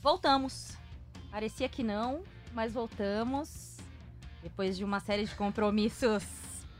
[0.00, 0.76] Voltamos.
[1.30, 3.76] Parecia que não, mas voltamos.
[4.42, 6.24] Depois de uma série de compromissos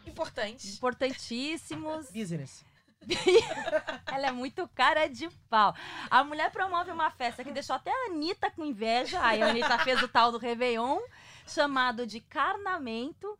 [0.07, 0.69] Importante.
[0.69, 2.09] importantíssimos.
[2.13, 2.65] Business.
[4.11, 5.75] Ela é muito cara de pau.
[6.11, 9.23] A mulher promove uma festa que deixou até a Anitta com inveja.
[9.23, 10.99] Aí a Anitta fez o tal do Réveillon,
[11.47, 13.39] chamado de Carnamento.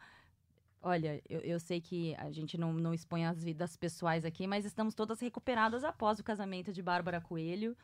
[0.83, 4.65] Olha, eu, eu sei que a gente não, não expõe as vidas pessoais aqui, mas
[4.65, 7.77] estamos todas recuperadas após o casamento de Bárbara Coelho.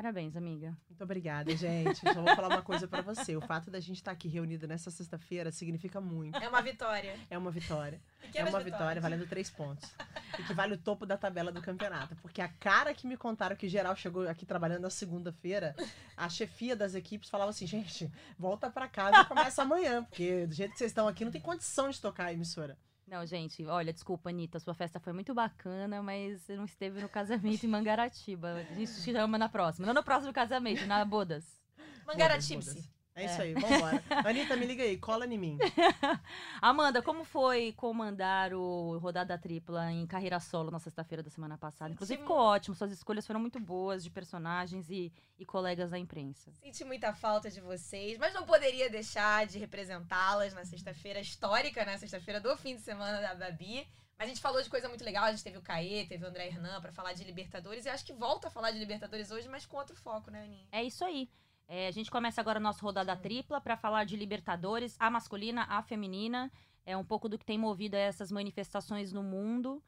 [0.00, 0.74] Parabéns, amiga.
[0.88, 2.00] Muito obrigada, gente.
[2.00, 3.36] Só vou falar uma coisa pra você.
[3.36, 6.38] O fato da gente estar aqui reunida nessa sexta-feira significa muito.
[6.38, 7.18] É uma vitória.
[7.28, 8.00] É uma vitória.
[8.22, 9.94] É Pequenas uma vitória valendo três pontos.
[10.38, 12.16] E que vale o topo da tabela do campeonato.
[12.22, 15.76] Porque a cara que me contaram que geral chegou aqui trabalhando na segunda-feira,
[16.16, 20.04] a chefia das equipes falava assim: gente, volta pra casa e começa amanhã.
[20.04, 22.78] Porque do jeito que vocês estão aqui, não tem condição de tocar a emissora.
[23.10, 27.08] Não, gente, olha, desculpa, Anitta, sua festa foi muito bacana, mas você não esteve no
[27.08, 28.64] casamento em Mangaratiba.
[28.70, 29.84] A gente te chama na próxima.
[29.84, 31.60] Não no próximo casamento, na bodas.
[32.06, 32.88] Mangaratipse.
[33.20, 33.42] Foda-se.
[33.42, 34.02] É isso aí, vambora.
[34.28, 35.58] Anitta, me liga aí, cola em mim.
[36.60, 41.92] Amanda, como foi comandar o Rodada Tripla em carreira solo na sexta-feira da semana passada?
[41.92, 45.98] Inclusive Senti ficou ótimo, suas escolhas foram muito boas de personagens e, e colegas da
[45.98, 46.52] imprensa.
[46.62, 51.98] Senti muita falta de vocês, mas não poderia deixar de representá-las na sexta-feira histórica, né?
[51.98, 53.86] Sexta-feira do fim de semana da Babi.
[54.20, 56.28] Mas a gente falou de coisa muito legal, a gente teve o Caê, teve o
[56.28, 59.48] André Hernan pra falar de Libertadores, e acho que volta a falar de Libertadores hoje,
[59.48, 60.68] mas com outro foco, né, Aninha?
[60.70, 61.30] É isso aí.
[61.72, 65.66] É, a gente começa agora o nosso Rodada Tripla para falar de Libertadores, a masculina,
[65.68, 66.50] a feminina.
[66.84, 69.80] É um pouco do que tem movido essas manifestações no mundo.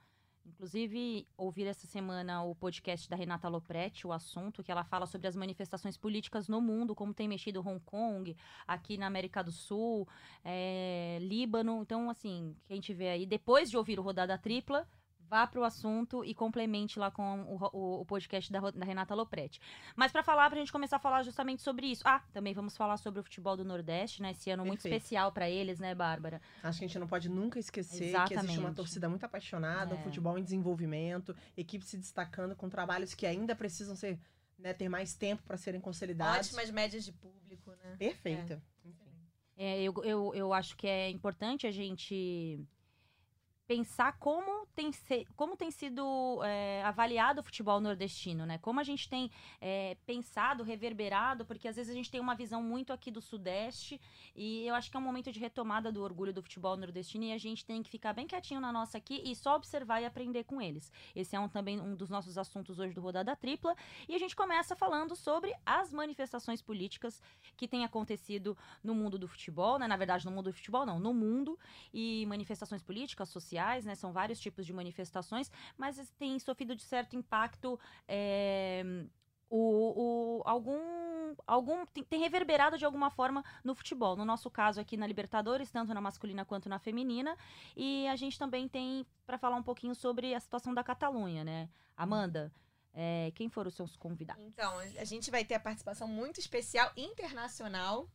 [0.47, 5.27] Inclusive, ouvir essa semana o podcast da Renata Lopretti, o assunto, que ela fala sobre
[5.27, 10.07] as manifestações políticas no mundo, como tem mexido Hong Kong, aqui na América do Sul,
[10.45, 11.83] é, Líbano.
[11.83, 14.89] Então, assim, quem tiver aí, depois de ouvir o Rodada Tripla,
[15.33, 19.15] vá para o assunto e complemente lá com o, o- o podcast da, da Renata
[19.15, 19.59] Lopretti.
[19.97, 22.03] Mas para falar, pra gente começar a falar justamente sobre isso.
[22.05, 24.33] Ah, também vamos falar sobre o futebol do Nordeste, né?
[24.33, 25.03] Esse ano muito Perfeito.
[25.03, 26.39] especial para eles, né, Bárbara?
[26.63, 28.75] Acho que a gente não pode nunca esquecer que existe uma Exatamente.
[28.77, 30.03] torcida muito apaixonada, um É.
[30.03, 34.21] futebol em desenvolvimento, equipes se destacando com trabalhos que ainda precisam ser,
[34.59, 36.49] né, ter mais tempo para serem consolidados.
[36.49, 37.97] Ótimas médias de público, né?
[37.99, 38.63] Perfeita.
[38.85, 38.99] Enfim.
[39.57, 42.61] É, eu, eu, eu acho que é importante a gente
[43.73, 46.05] pensar como tem, se- como tem sido
[46.45, 48.59] é, avaliado o futebol nordestino, né?
[48.59, 49.31] Como a gente tem
[49.63, 53.99] é, pensado, reverberado, porque às vezes a gente tem uma visão muito aqui do Sudeste
[54.37, 57.33] e eu acho que é um momento de retomada do orgulho do futebol nordestino e
[57.33, 60.45] a gente tem que ficar bem quietinho na nossa aqui e só observar e aprender
[60.45, 60.93] com eles.
[61.17, 63.75] Esse é um, também um dos nossos assuntos hoje do Rodada Tripla
[64.07, 67.23] e a gente começa falando sobre as manifestações políticas
[67.57, 68.55] que têm acontecido
[68.85, 69.89] no mundo do futebol, né?
[69.89, 71.59] Na verdade, no mundo do futebol não, no mundo
[71.95, 73.95] e manifestações políticas, sociais, né?
[73.95, 77.79] São vários tipos de manifestações, mas tem sofrido de certo impacto
[78.09, 78.83] é,
[79.49, 80.81] o, o- algum
[81.47, 84.17] algum tem, tem reverberado de alguma forma no futebol.
[84.17, 87.37] No nosso caso aqui na Libertadores, tanto na masculina quanto na feminina,
[87.77, 91.69] e a gente também tem para falar um pouquinho sobre a situação da Catalunha, né?
[91.97, 92.53] Amanda,
[92.93, 94.43] é, quem foram os seus convidados?
[94.45, 98.09] Então, a gente vai ter a participação muito especial internacional.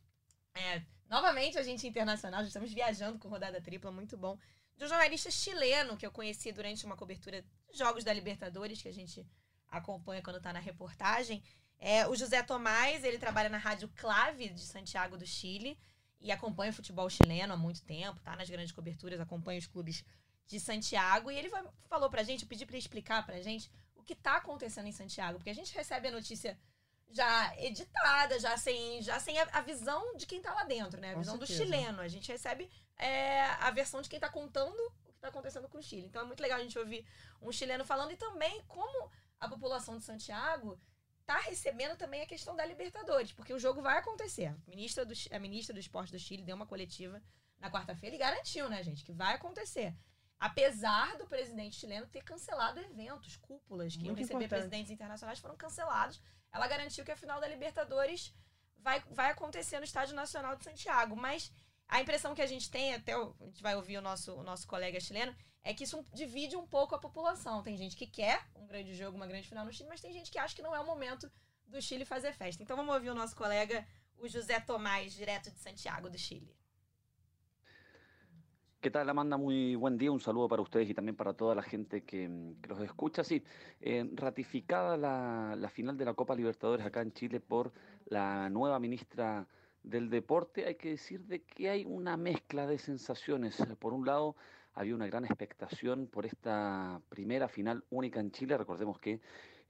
[0.54, 4.38] É, novamente, a gente internacional, já estamos viajando com rodada tripla, muito bom.
[4.78, 8.88] De um jornalista chileno que eu conheci durante uma cobertura de jogos da Libertadores, que
[8.88, 9.26] a gente
[9.68, 11.42] acompanha quando está na reportagem.
[11.80, 15.76] É, o José Tomás, ele trabalha na Rádio Clave de Santiago do Chile
[16.20, 20.04] e acompanha o futebol chileno há muito tempo, tá nas grandes coberturas, acompanha os clubes
[20.46, 21.30] de Santiago.
[21.30, 21.50] E ele
[21.88, 24.92] falou pra gente, eu pedi pra ele explicar pra gente o que tá acontecendo em
[24.92, 26.58] Santiago, porque a gente recebe a notícia
[27.10, 31.10] já editada, já sem, já sem a, visão de quem tá lá dentro, né?
[31.10, 31.64] A Com visão do certeza.
[31.64, 32.00] chileno.
[32.00, 35.78] A gente recebe é, a versão de quem tá contando o que tá acontecendo com
[35.78, 36.06] o Chile.
[36.06, 37.06] Então é muito legal a gente ouvir
[37.40, 39.10] um chileno falando e também como
[39.40, 40.78] a população de Santiago
[41.24, 44.46] tá recebendo também a questão da Libertadores, porque o jogo vai acontecer.
[44.46, 47.22] A ministra do, a ministra do Esporte do Chile deu uma coletiva
[47.58, 49.94] na quarta-feira e garantiu, né, gente, que vai acontecer.
[50.40, 54.60] Apesar do presidente chileno ter cancelado eventos, cúpulas que iam Muito receber importante.
[54.60, 56.20] presidentes internacionais foram cancelados.
[56.52, 58.32] Ela garantiu que a final da Libertadores
[58.78, 61.16] vai, vai acontecer no Estádio Nacional de Santiago.
[61.16, 61.52] Mas
[61.88, 64.66] a impressão que a gente tem, até a gente vai ouvir o nosso, o nosso
[64.68, 67.62] colega chileno, é que isso divide um pouco a população.
[67.62, 70.30] Tem gente que quer um grande jogo, uma grande final no Chile, mas tem gente
[70.30, 71.30] que acha que não é o momento
[71.66, 72.62] do Chile fazer festa.
[72.62, 73.86] Então vamos ouvir o nosso colega,
[74.18, 76.54] o José Tomás, direto de Santiago do Chile.
[78.80, 79.36] ¿Qué tal, Amanda?
[79.36, 80.12] Muy buen día.
[80.12, 83.24] Un saludo para ustedes y también para toda la gente que, que los escucha.
[83.24, 83.42] Sí,
[83.80, 87.72] eh, ratificada la, la final de la Copa Libertadores acá en Chile por
[88.06, 89.48] la nueva ministra
[89.88, 93.56] del deporte, hay que decir de que hay una mezcla de sensaciones.
[93.78, 94.36] Por un lado,
[94.74, 98.58] había una gran expectación por esta primera final única en Chile.
[98.58, 99.20] Recordemos que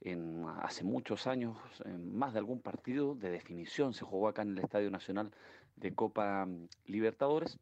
[0.01, 1.57] en, hace muchos años,
[1.97, 5.31] más de algún partido de definición se jugó acá en el Estadio Nacional
[5.75, 6.47] de Copa
[6.85, 7.57] Libertadores,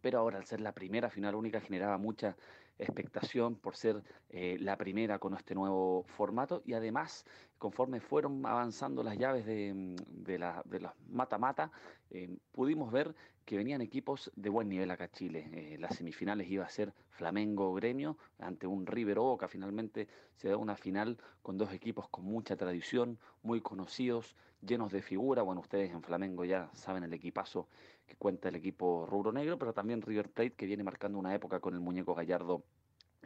[0.00, 2.36] pero ahora al ser la primera final única generaba mucha
[2.82, 7.24] expectación por ser eh, la primera con este nuevo formato y además
[7.58, 11.70] conforme fueron avanzando las llaves de, mm, de la de los mata-mata,
[12.10, 13.14] eh, pudimos ver
[13.44, 15.48] que venían equipos de buen nivel acá a Chile.
[15.52, 19.48] Eh, las semifinales iba a ser Flamengo-Gremio ante un River Boca.
[19.48, 25.02] Finalmente se da una final con dos equipos con mucha tradición, muy conocidos, llenos de
[25.02, 25.42] figura.
[25.42, 27.68] Bueno, ustedes en Flamengo ya saben el equipazo
[28.06, 31.60] que cuenta el equipo rubro negro, pero también River Plate que viene marcando una época
[31.60, 32.64] con el muñeco Gallardo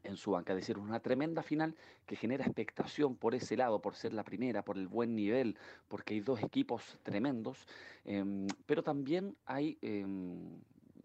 [0.03, 0.53] en su banca.
[0.53, 1.75] Es decir, una tremenda final
[2.07, 5.57] que genera expectación por ese lado, por ser la primera, por el buen nivel,
[5.89, 7.67] porque hay dos equipos tremendos,
[8.05, 10.05] eh, pero también hay eh,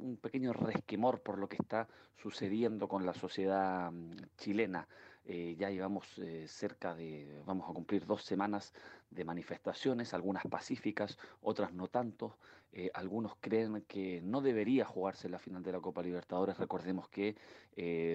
[0.02, 1.88] un pequeño resquemor por lo que está
[2.18, 4.88] sucediendo con la sociedad mm, chilena.
[5.26, 8.74] Eh, ya llevamos eh, cerca de, vamos a cumplir dos semanas
[9.12, 12.38] de manifestaciones, algunas pacíficas, otras no tanto.
[12.74, 16.58] Eh, algunos creen que no debería jugarse la final de la Copa Libertadores.
[16.58, 17.36] Recordemos que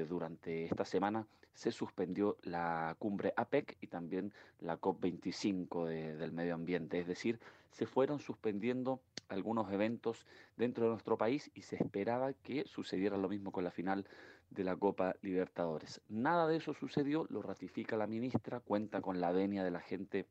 [0.08, 6.54] durante esta semana se suspendió la cumbre APEC y también la COP25 de, del medio
[6.54, 6.98] ambiente.
[6.98, 10.26] Es decir, se fueron suspendiendo algunos eventos
[10.56, 14.06] dentro de nuestro país y se esperaba que sucediera lo mismo con la final
[14.50, 16.00] de la Copa Libertadores.
[16.08, 20.26] Nada de eso sucedió, lo ratifica la ministra, cuenta con la venia de la gente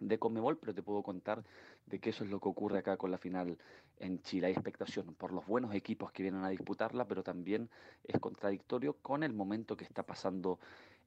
[0.00, 1.44] de Conmebol, pero te puedo contar
[1.86, 3.58] de que eso es lo que ocurre acá con la final
[3.98, 4.46] en Chile.
[4.48, 7.68] Hay expectación por los buenos equipos que vienen a disputarla, pero también
[8.04, 10.58] es contradictorio con el momento que está pasando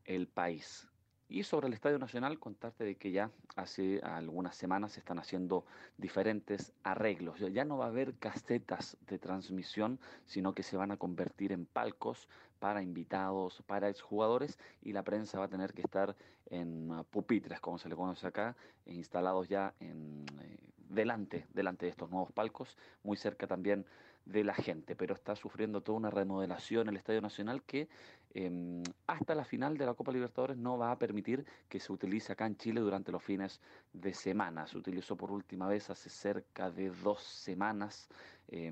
[0.05, 0.87] el país.
[1.33, 5.65] Y sobre el Estadio Nacional, contarte de que ya hace algunas semanas se están haciendo
[5.97, 7.39] diferentes arreglos.
[7.39, 11.65] Ya no va a haber casetas de transmisión, sino que se van a convertir en
[11.65, 16.15] palcos para invitados, para exjugadores, y la prensa va a tener que estar
[16.51, 18.55] en uh, pupitres, como se le conoce acá,
[18.85, 23.87] instalados ya en, eh, delante, delante de estos nuevos palcos, muy cerca también
[24.25, 27.89] de la gente, pero está sufriendo toda una remodelación el Estadio Nacional que
[28.33, 32.31] eh, hasta la final de la Copa Libertadores no va a permitir que se utilice
[32.33, 33.59] acá en Chile durante los fines
[33.93, 34.65] de semana.
[34.67, 38.07] Se utilizó por última vez hace cerca de dos semanas
[38.47, 38.71] eh,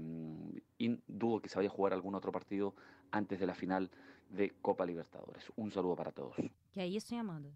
[0.77, 2.73] y dudo que se vaya a jugar algún otro partido
[3.11, 3.89] antes de la final
[4.29, 5.51] de Copa Libertadores.
[5.55, 6.35] Un saludo para todos.
[6.71, 7.49] Que é isso, hein, Amanda?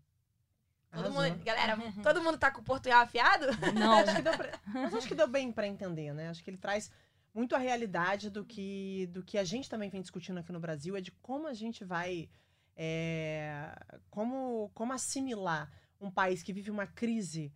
[0.91, 3.47] Todo mundo, galera, todo mundo tá com o portunhol afiado?
[3.73, 3.93] Não.
[3.99, 6.29] Acho que deu pra- mas acho que deu bem pra entender, né?
[6.29, 6.89] Acho que ele traz
[7.35, 10.95] muito a realidade do que, do que a gente também vem discutindo aqui no Brasil,
[10.97, 12.29] é de como a gente vai.
[12.75, 13.75] é,
[14.09, 15.71] como, como assimilar
[16.01, 17.53] um país que vive uma crise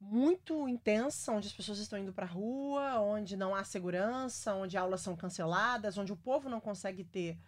[0.00, 5.02] muito intensa, onde as pessoas estão indo pra rua, onde não há segurança, onde aulas
[5.02, 7.38] são canceladas, onde o povo não consegue ter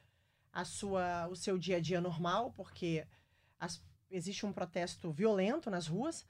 [0.52, 3.06] a sua, o seu dia a dia normal, porque
[3.58, 6.26] as- existe um protesto violento nas ruas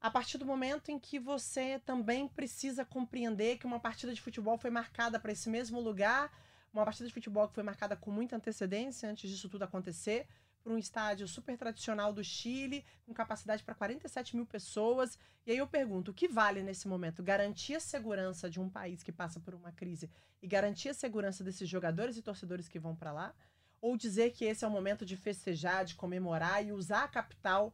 [0.00, 4.56] a partir do momento em que você também precisa compreender que uma partida de futebol
[4.56, 6.32] foi marcada para esse mesmo lugar,
[6.72, 10.26] uma partida de futebol que foi marcada com muita antecedência antes disso tudo acontecer,
[10.62, 15.18] por um estádio super tradicional do Chile, com capacidade para 47 mil pessoas.
[15.46, 17.22] E aí eu pergunto, o que vale nesse momento?
[17.22, 20.10] Garantir a segurança de um país que passa por uma crise
[20.40, 23.34] e garantir a segurança desses jogadores e torcedores que vão para lá?
[23.80, 27.72] Ou dizer que esse é o momento de festejar, de comemorar e usar a capital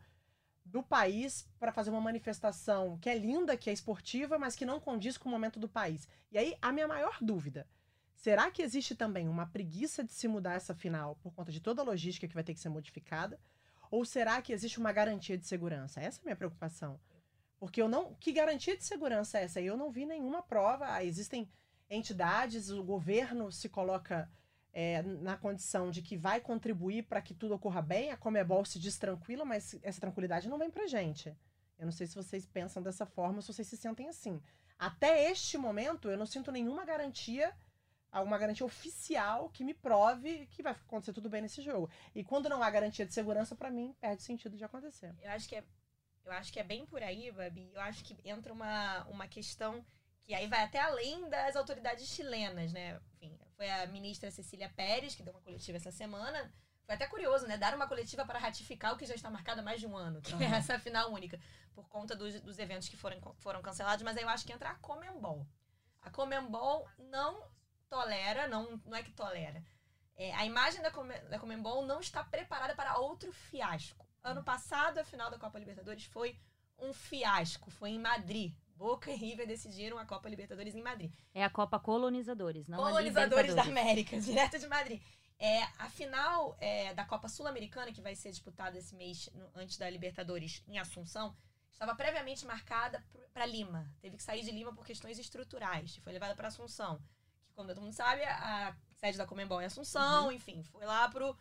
[0.66, 4.80] do país para fazer uma manifestação que é linda, que é esportiva, mas que não
[4.80, 6.08] condiz com o momento do país.
[6.30, 7.66] E aí, a minha maior dúvida:
[8.14, 11.82] será que existe também uma preguiça de se mudar essa final por conta de toda
[11.82, 13.40] a logística que vai ter que ser modificada?
[13.90, 16.00] Ou será que existe uma garantia de segurança?
[16.00, 16.98] Essa é a minha preocupação.
[17.58, 18.14] Porque eu não.
[18.14, 19.60] Que garantia de segurança é essa?
[19.60, 20.92] Eu não vi nenhuma prova.
[20.92, 21.48] Ah, existem
[21.88, 24.28] entidades, o governo se coloca
[24.78, 28.78] é, na condição de que vai contribuir para que tudo ocorra bem, a Comebol se
[28.78, 31.34] diz tranquila, mas essa tranquilidade não vem pra gente.
[31.78, 34.38] Eu não sei se vocês pensam dessa forma, se vocês se sentem assim.
[34.78, 37.56] Até este momento, eu não sinto nenhuma garantia,
[38.12, 41.88] alguma garantia oficial que me prove que vai acontecer tudo bem nesse jogo.
[42.14, 45.14] E quando não há garantia de segurança, pra mim, perde sentido de acontecer.
[45.22, 45.64] Eu acho que é,
[46.22, 47.70] eu acho que é bem por aí, Babi.
[47.72, 49.82] Eu acho que entra uma, uma questão
[50.22, 53.00] que aí vai até além das autoridades chilenas, né?
[53.14, 56.52] Enfim, foi a ministra Cecília Pérez que deu uma coletiva essa semana.
[56.84, 57.56] Foi até curioso, né?
[57.56, 60.20] Dar uma coletiva para ratificar o que já está marcado há mais de um ano,
[60.22, 60.56] que é Aham.
[60.56, 61.40] essa final única,
[61.74, 64.04] por conta dos, dos eventos que foram, foram cancelados.
[64.04, 65.46] Mas aí eu acho que entra a Comembol.
[66.02, 67.42] A Comembol não
[67.88, 69.64] tolera, não, não é que tolera.
[70.14, 74.06] É, a imagem da, Come, da Comembol não está preparada para outro fiasco.
[74.22, 76.38] Ano passado, a final da Copa Libertadores foi
[76.78, 77.70] um fiasco.
[77.70, 78.54] Foi em Madrid.
[78.76, 81.12] Boca e River decidiram a Copa Libertadores em Madrid.
[81.34, 83.62] É a Copa Colonizadores, não Colonizadores da.
[83.62, 85.00] América, direto de Madrid.
[85.38, 89.76] É, a final é, da Copa Sul-Americana, que vai ser disputada esse mês no- antes
[89.76, 91.36] da Libertadores em Assunção,
[91.70, 93.04] estava previamente marcada
[93.34, 93.90] para Lima.
[94.00, 95.96] Teve que sair de Lima por questões estruturais.
[95.96, 97.02] e Foi levada para Assunção.
[97.46, 101.06] Que, como todo mundo sabe, a a sede da Comembol é Assunção, enfim, foi lá
[101.10, 101.36] pro,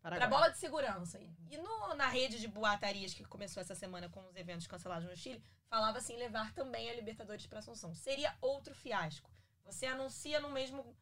[0.00, 0.28] Paraguai.
[0.28, 1.18] bola de segurança.
[1.50, 5.16] E no- na rede de boatarias que começou essa semana com os eventos cancelados no
[5.16, 7.94] Chile, falava assim levar também a Libertadores para Assunção.
[7.94, 9.30] Seria outro fiasco.
[9.64, 10.96] Você anuncia no mesmo,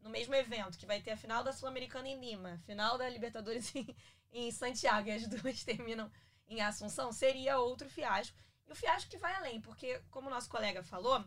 [0.00, 3.72] no mesmo evento que vai ter a final da Sul-Americana em Lima, final da Libertadores
[3.76, 3.96] em,
[4.32, 6.10] em Santiago, e as duas terminam
[6.48, 8.36] em Assunção, seria outro fiasco.
[8.66, 11.24] E o fiasco que vai além, porque, como o nosso colega falou,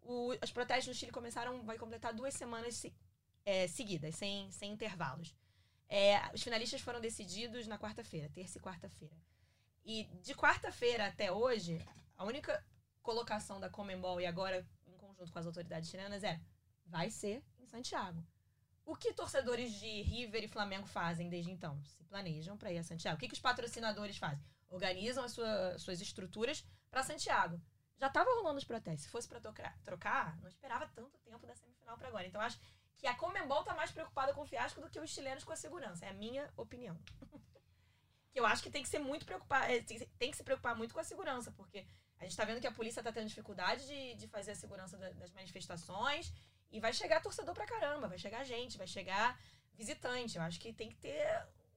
[0.00, 2.94] o- os protestos no Chile começaram, vai completar duas semanas se-
[3.44, 5.34] é, seguidas, sem, sem intervalos.
[5.94, 9.14] É, os finalistas foram decididos na quarta-feira, terça e quarta-feira.
[9.84, 11.84] E de quarta-feira até hoje,
[12.16, 12.64] a única
[13.02, 16.40] colocação da Comembol e agora em conjunto com as autoridades chilenas é
[16.86, 18.24] vai ser em Santiago.
[18.86, 21.78] O que torcedores de River e Flamengo fazem desde então?
[21.84, 23.16] Se planejam para ir a Santiago.
[23.16, 24.42] O que, que os patrocinadores fazem?
[24.70, 27.60] Organizam as sua- suas estruturas para Santiago.
[27.98, 29.02] Já estava rolando os protestos.
[29.04, 29.40] Se fosse para
[29.84, 32.26] trocar, não esperava tanto tempo da semifinal para agora.
[32.26, 32.58] Então acho
[33.02, 35.56] que a Comembol tá mais preocupada com o fiasco do que os chilenos com a
[35.56, 36.06] segurança.
[36.06, 36.96] É a minha opinião.
[38.32, 40.76] que eu acho que tem que ser muito preocupado, tem que- tem que se preocupar
[40.76, 41.84] muito com a segurança, porque
[42.20, 44.96] a gente tá vendo que a polícia tá tendo dificuldade de, de fazer a segurança
[44.96, 46.32] da- das manifestações
[46.70, 49.36] e vai chegar torcedor pra caramba, vai chegar gente, vai chegar
[49.74, 50.36] visitante.
[50.36, 51.26] Eu acho que tem que ter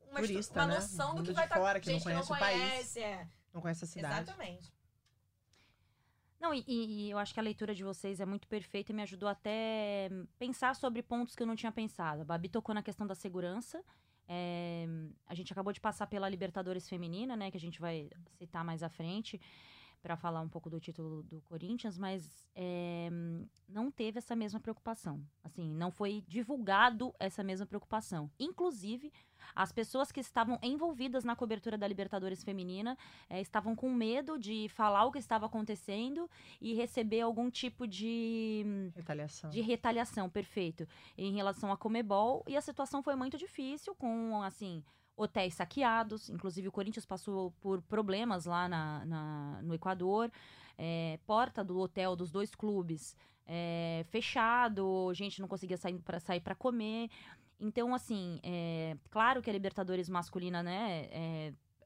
[0.03, 0.75] uma, Turista, uma né?
[0.75, 2.62] noção do que vai estar fora, que não gente que não conhece o país.
[2.70, 3.27] conhece, é.
[3.51, 4.22] Não conhece a cidade.
[4.29, 4.72] Exatamente.
[6.39, 9.01] Não, e, e eu acho que a leitura de vocês é muito perfeita e me
[9.04, 12.22] ajudou até pensar sobre pontos que eu não tinha pensado.
[12.22, 13.84] A Babi tocou na questão da segurança.
[14.27, 14.88] é,
[15.27, 17.51] a gente acabou de passar pela Libertadores Feminina, né?
[17.51, 19.39] Que a gente vai citar mais à frente
[20.02, 23.10] para falar um pouco do título do Corinthians, mas é,
[23.68, 25.22] não teve essa mesma preocupação.
[25.44, 28.30] Assim, não foi divulgado essa mesma preocupação.
[28.40, 29.12] Inclusive,
[29.56, 32.98] as pessoas que estavam envolvidas na cobertura da Libertadores Feminina
[33.30, 36.30] é, estavam com medo de falar o que estava acontecendo
[36.62, 39.50] e receber algum tipo de, Retaliação.
[39.50, 40.88] de retaliação, perfeito,
[41.18, 42.44] em relação à Comebol.
[42.48, 44.84] E a situação foi muito difícil, com, assim,
[45.15, 46.29] hotéis saqueados.
[46.29, 50.31] Inclusive, o Corinthians passou por problemas lá na, na- no Equador.
[50.77, 53.15] É, porta do hotel dos dois clubes
[53.48, 57.10] é, fechado, gente não conseguia sair para sair para comer.
[57.60, 61.07] Então, assim, é, claro que a Libertadores masculina, né,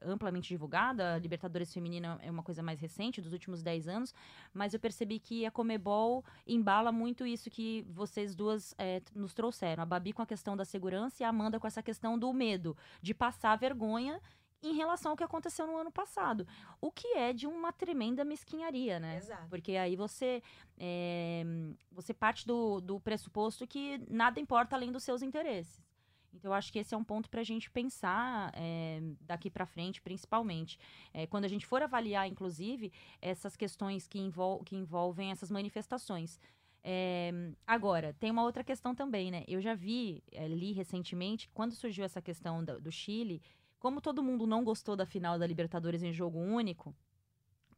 [0.02, 4.14] amplamente divulgada, a Libertadores feminina é uma coisa mais recente, dos últimos 10 anos,
[4.52, 9.82] mas eu percebi que a Comebol embala muito isso que vocês duas é, nos trouxeram.
[9.82, 12.76] A Babi com a questão da segurança e a Amanda com essa questão do medo
[13.02, 14.20] de passar vergonha
[14.62, 16.46] em relação ao que aconteceu no ano passado.
[16.80, 19.16] O que é de uma tremenda mesquinharia, né?
[19.16, 19.48] Exato.
[19.48, 20.42] Porque aí você,
[20.78, 21.44] é,
[21.90, 25.80] você parte do, do pressuposto que nada importa além dos seus interesses.
[26.32, 29.66] Então, eu acho que esse é um ponto para a gente pensar é, daqui para
[29.66, 30.78] frente, principalmente.
[31.12, 36.38] É, quando a gente for avaliar, inclusive, essas questões que, envol que envolvem essas manifestações.
[36.82, 37.30] É,
[37.66, 39.44] agora, tem uma outra questão também, né?
[39.46, 43.42] Eu já vi, li recentemente, quando surgiu essa questão da- do Chile,
[43.78, 46.94] como todo mundo não gostou da final da Libertadores em jogo único,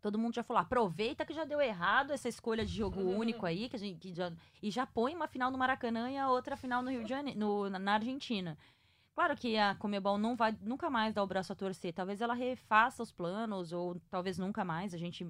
[0.03, 3.69] todo mundo já falou: aproveita que já deu errado essa escolha de jogo único aí,
[3.69, 4.31] que a gente, que já,
[4.61, 7.39] e já põe uma final no Maracanã e a outra final no Rio de Janeiro,
[7.39, 8.59] no- na- na Argentina.
[9.15, 11.93] Claro que a Comebol não vai nunca mais dar o braço a torcer.
[11.93, 14.93] Talvez ela refaça os planos, ou talvez nunca mais.
[14.95, 15.27] A gente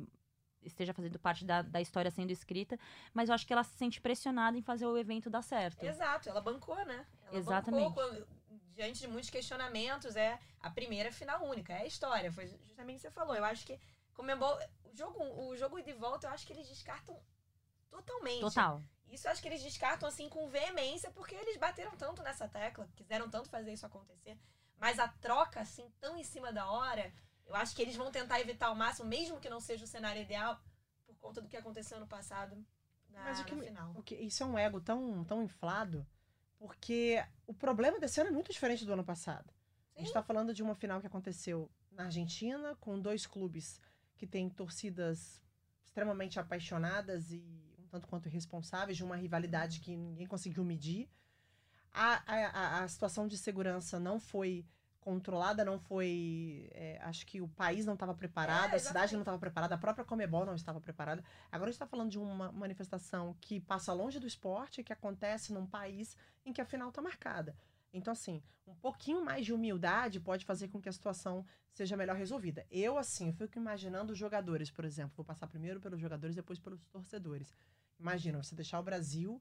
[0.62, 2.78] esteja fazendo parte da, da história sendo escrita.
[3.12, 5.82] Mas eu acho que ela se sente pressionada em fazer o evento dar certo.
[5.84, 7.04] Exato, ela bancou, né?
[7.26, 7.88] Ela Exatamente.
[7.88, 8.26] Bancou, quando-
[8.72, 12.30] diante de muitos questionamentos, é a primeira final única, é a história.
[12.32, 13.34] Foi justamente o que você falou.
[13.34, 13.76] Eu acho que
[14.22, 17.20] Comembol, o jogo, o jogo de volta, eu acho que eles descartam
[17.90, 18.38] totalmente.
[18.42, 18.80] Total.
[19.08, 22.88] Isso eu acho que eles descartam assim com veemência, porque eles bateram tanto nessa tecla,
[22.94, 24.38] quiseram tanto fazer isso acontecer.
[24.78, 27.12] Mas a troca, assim, tão em cima da hora,
[27.44, 30.22] eu acho que eles vão tentar evitar ao máximo, mesmo que não seja o cenário
[30.22, 30.56] ideal,
[31.04, 32.64] por conta do que aconteceu no passado
[33.10, 33.90] na, Mas o que final.
[33.96, 36.06] O que- isso é um ego tão, tão inflado,
[36.60, 39.52] porque o problema desse ano é muito diferente do ano passado.
[39.96, 40.10] A gente Sim.
[40.10, 43.80] está falando de uma final que aconteceu na Argentina, com dois clubes
[44.22, 45.42] que têm torcidas
[45.84, 47.42] extremamente apaixonadas e
[47.80, 51.10] um tanto quanto irresponsáveis, de uma rivalidade que ninguém conseguiu medir.
[51.92, 54.64] A, a, a- situação de segurança não foi
[55.00, 56.68] controlada, não foi.
[56.72, 59.78] é, acho que o país não estava preparado, É, a cidade não estava preparada, a
[59.78, 61.24] própria Comebol não estava preparada.
[61.50, 65.52] Agora a gente está falando de uma manifestação que passa longe do esporte, que acontece
[65.52, 67.56] num país em que a final está marcada.
[67.92, 72.16] Então, assim, um pouquinho mais de humildade pode fazer com que a situação seja melhor
[72.16, 72.66] resolvida.
[72.70, 75.12] Eu, assim, eu fico imaginando os jogadores, por exemplo.
[75.16, 77.54] Vou passar primeiro pelos jogadores, depois pelos torcedores.
[77.98, 79.40] Imagina, você deixar o Brasil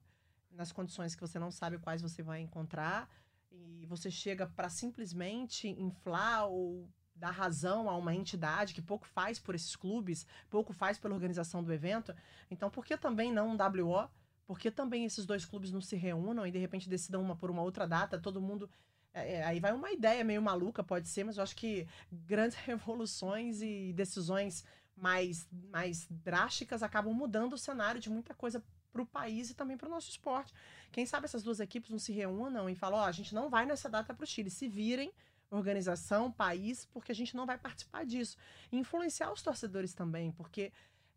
[0.50, 3.08] nas condições que você não sabe quais você vai encontrar
[3.50, 9.38] e você chega para simplesmente inflar ou dar razão a uma entidade que pouco faz
[9.38, 12.14] por esses clubes, pouco faz pela organização do evento.
[12.50, 14.08] Então, por que também não um WO?
[14.46, 17.50] Por que também esses dois clubes não se reúnam e de repente decidam uma por
[17.50, 18.68] uma outra data, todo mundo.
[19.14, 22.56] É, é aí vai uma ideia meio maluca, pode ser, mas eu acho que grandes
[22.64, 24.64] revoluções e decisões
[24.96, 29.76] mais, mais drásticas acabam mudando o cenário de muita coisa para o país e também
[29.76, 30.52] para o nosso esporte.
[30.90, 33.48] Quem sabe essas duas equipes não se reúnam e falam: ó, oh, a gente não
[33.48, 35.12] vai nessa data para o Chile, se virem
[35.50, 38.36] organização, país, porque a gente não vai participar disso.
[38.70, 40.72] E influenciar os torcedores também, porque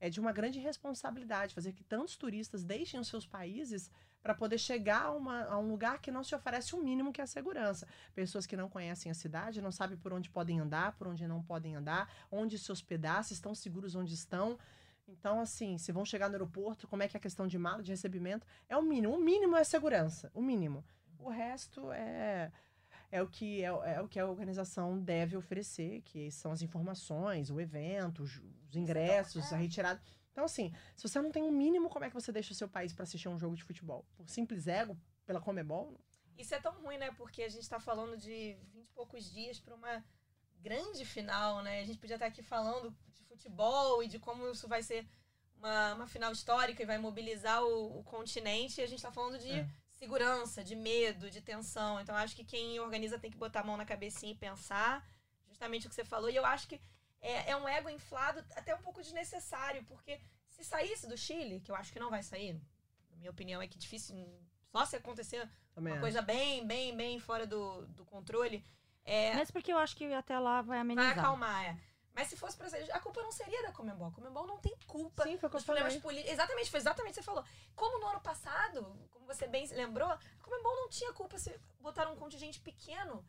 [0.05, 3.89] é de uma grande responsabilidade fazer que tantos turistas deixem os seus países
[4.21, 7.11] para poder chegar a, uma, a, um lugar que não se oferece o um mínimo
[7.11, 7.87] que é a segurança.
[8.13, 11.41] Pessoas que não conhecem a cidade, não sabem por onde podem andar, por onde não
[11.41, 14.59] podem andar, onde se hospedar, se estão seguros onde estão.
[15.07, 17.81] Então, assim, se vão chegar no aeroporto, como é que é a questão de mala,
[17.81, 18.45] de recebimento?
[18.69, 19.15] É o mínimo.
[19.15, 20.31] O mínimo é segurança.
[20.35, 20.85] O mínimo.
[21.17, 22.51] O resto é
[23.15, 27.49] é o que é, é, o que a organização deve oferecer, que são as informações,
[27.49, 30.01] o evento, os, os ingressos, a retirada.
[30.33, 32.67] Então, assim, se você não tem um mínimo, como é que você deixa o seu
[32.67, 34.05] país para assistir um jogo de futebol?
[34.17, 35.97] Por simples ego, pela Comebol?
[36.37, 37.09] Isso é tão ruim, né?
[37.11, 40.03] Porque a gente está falando de 20 e poucos dias para uma
[40.59, 41.79] grande final, né?
[41.79, 45.07] A gente podia estar aqui falando de futebol e de como isso vai ser
[45.57, 48.81] uma, uma final histórica e vai mobilizar o, o continente.
[48.81, 51.99] E a gente está falando de é segurança, de medo, de tensão.
[51.99, 55.07] Então, acho que quem organiza tem que botar a mão na cabecinha e pensar
[55.47, 56.29] justamente o que você falou.
[56.29, 56.79] E eu acho que
[57.21, 61.71] é, é um ego inflado até um pouco desnecessário, porque se saísse do Chile, que
[61.71, 62.53] eu acho que não vai sair,
[63.09, 64.15] na minha opinião é que difícil,
[64.71, 66.01] só se acontecer Também uma acho.
[66.01, 68.63] coisa bem, bem, bem fora do, do controle.
[69.03, 71.13] É, Mas porque eu acho que até lá vai amenizar.
[71.13, 71.77] Vai acalmar, é.
[72.15, 74.07] Mas se fosse pra ser, a culpa não seria da Comembol.
[74.07, 76.31] A Comembol não tem culpa Sim, foi dos problemas políticos.
[76.31, 77.43] Exatamente, foi exatamente o que você falou.
[77.75, 82.13] Como no ano passado, como você bem lembrou, a Comembol não tinha culpa se botaram
[82.13, 83.23] um contingente pequeno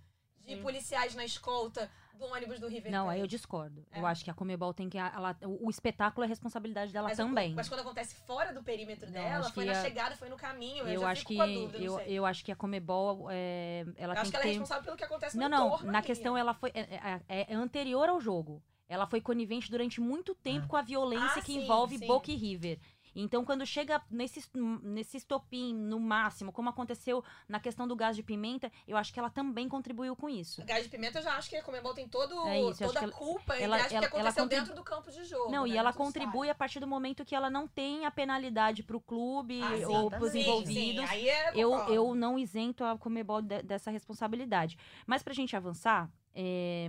[0.45, 0.63] de Sim.
[0.63, 3.85] policiais na escolta do ônibus do River Não, aí eu discordo.
[3.91, 4.01] É.
[4.01, 4.97] Eu acho que a Comebol tem que.
[4.97, 7.55] Ela, o, espetáculo é responsabilidade dela mas também.
[7.55, 10.87] mas quando acontece fora do perímetro não, dela, foi na a, chegada, foi no caminho.
[10.87, 13.29] Eu, eu acho que dúvida, eu, eu acho que a Comebol.
[13.31, 15.91] É, ela eu acho que ela é responsável pelo que acontece no Não, não.
[15.91, 16.71] Na questão, ela foi.
[16.73, 18.63] É, é, é anterior ao jogo.
[18.89, 20.69] Ela foi conivente durante muito tempo ah.
[20.69, 22.07] com a violência ah, que sim, envolve sim.
[22.07, 22.79] Boca e River.
[23.17, 24.45] Então, quando chega nesse,
[24.83, 29.19] nesse estopim no máximo, como aconteceu na questão do gás de pimenta, eu acho que
[29.19, 30.61] ela também contribuiu com isso.
[30.61, 33.01] O gás de pimenta eu já acho que a Comebol tem todo, é isso, toda
[33.01, 34.49] a culpa ela, ela, que aconteceu contribu...
[34.49, 35.51] dentro do campo de jogo.
[35.51, 35.71] Não, né?
[35.71, 36.51] e ela contribui sabe.
[36.51, 40.11] a partir do momento que ela não tem a penalidade para o clube ah, ou
[40.11, 41.09] para os envolvidos.
[41.09, 44.77] Aí é eu, eu não isento a Comebol de, dessa responsabilidade.
[45.07, 46.87] Mas para a gente avançar, é,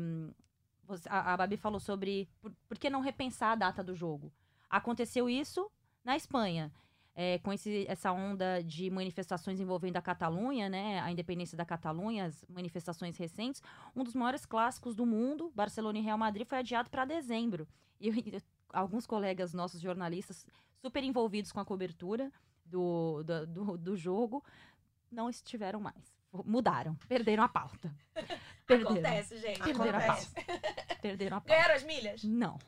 [1.09, 4.31] a, a Babi falou sobre por, por, que não repensar a data do jogo.
[4.69, 5.69] Aconteceu isso
[6.03, 6.71] na Espanha.
[7.19, 12.25] É, com esse, essa onda de manifestações envolvendo a Catalunha, né, a independência da Catalunha,
[12.25, 13.59] as manifestações recentes,
[13.95, 17.67] um dos maiores clássicos do mundo, Barcelona e Real Madrid, foi adiado para dezembro.
[17.99, 20.45] E eu, alguns colegas nossos jornalistas,
[20.79, 22.31] super envolvidos com a cobertura
[22.63, 24.43] do, do, do, do jogo,
[25.11, 27.93] não estiveram mais mudaram, perderam a pauta.
[28.65, 28.91] Perderam.
[28.91, 29.59] Acontece, gente.
[29.59, 30.31] Perderam Acontece.
[30.35, 30.95] a pauta.
[31.01, 31.55] Perderam a pauta.
[31.55, 32.23] Ganharam as milhas?
[32.23, 32.59] Não.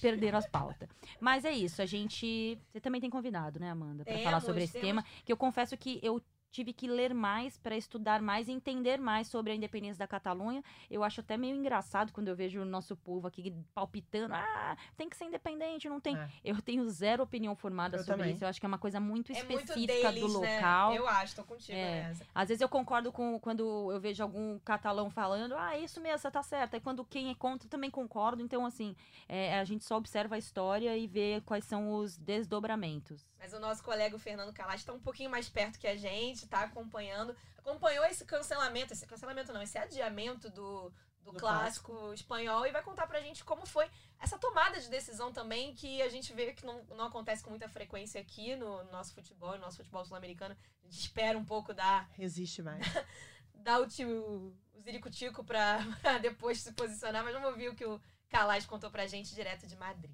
[0.00, 0.88] Perderam as pautas.
[1.20, 2.58] Mas é isso, a gente.
[2.70, 4.86] Você também tem convidado, né, Amanda, para falar sobre esse temos...
[4.86, 5.04] tema.
[5.24, 6.22] Que eu confesso que eu
[6.52, 10.62] tive que ler mais para estudar mais e entender mais sobre a independência da Catalunha.
[10.90, 14.34] Eu acho até meio engraçado quando eu vejo o nosso povo aqui palpitando.
[14.34, 16.16] Ah, tem que ser independente, não tem.
[16.16, 16.28] É.
[16.44, 18.34] Eu tenho zero opinião formada eu sobre também.
[18.34, 18.44] isso.
[18.44, 20.56] Eu acho que é uma coisa muito é específica muito deles, do né?
[20.56, 20.90] local.
[20.90, 20.98] Né?
[20.98, 22.08] Eu acho, tô contigo é.
[22.08, 22.26] nessa.
[22.34, 26.30] Às vezes eu concordo com quando eu vejo algum catalão falando, ah, isso mesmo, você
[26.30, 26.76] tá certo.
[26.76, 28.42] E quando quem é contra também concordo.
[28.42, 28.94] Então, assim,
[29.28, 33.26] é, a gente só observa a história e vê quais são os desdobramentos.
[33.38, 36.41] Mas o nosso colega o Fernando Calati está um pouquinho mais perto que a gente,
[36.44, 37.36] está acompanhando.
[37.58, 42.72] Acompanhou esse cancelamento, esse cancelamento não, esse adiamento do, do, do clássico, clássico, espanhol e
[42.72, 46.52] vai contar pra gente como foi essa tomada de decisão também, que a gente vê
[46.52, 50.04] que não, não acontece com muita frequência aqui no, no nosso futebol, no nosso futebol
[50.04, 50.56] sul-americano.
[50.82, 52.08] A gente espera um pouco da.
[52.12, 52.84] Resiste mais.
[53.62, 57.84] dar o, tio, o ziricutico pra, pra depois se posicionar, mas vamos ouvir o que
[57.84, 60.10] o Calais contou pra gente direto de Madrid.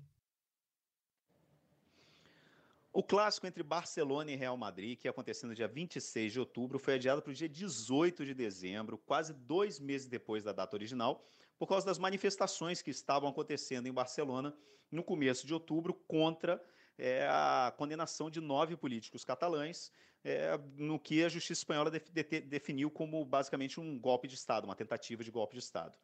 [2.93, 6.79] O clássico entre Barcelona e Real Madrid, que ia acontecer no dia 26 de outubro,
[6.79, 11.25] foi adiado para o dia 18 de dezembro, quase dois meses depois da data original,
[11.59, 14.57] por causa das manifestações que estavam acontecendo em Barcelona
[14.91, 16.63] no começo de outubro contra
[16.99, 19.93] é a condenação de nove políticos catalães,
[20.25, 24.65] é, no que a justiça espanhola de, de, definiu como basicamente um golpe de Estado,
[24.65, 25.95] uma tentativa de golpe de Estado.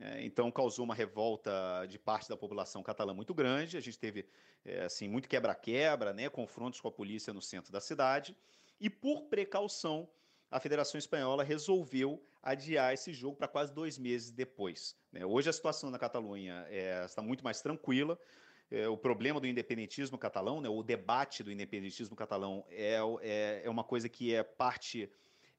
[0.00, 3.76] É, então causou uma revolta de parte da população catalã muito grande.
[3.76, 4.26] A gente teve
[4.64, 8.36] é, assim muito quebra-quebra, né, confrontos com a polícia no centro da cidade.
[8.80, 10.08] E por precaução,
[10.50, 14.96] a Federação Espanhola resolveu adiar esse jogo para quase dois meses depois.
[15.10, 15.24] Né?
[15.24, 18.18] Hoje a situação na Catalunha é, está muito mais tranquila.
[18.70, 23.70] É, o problema do independentismo catalão, né, o debate do independentismo catalão é, é, é
[23.70, 25.10] uma coisa que é parte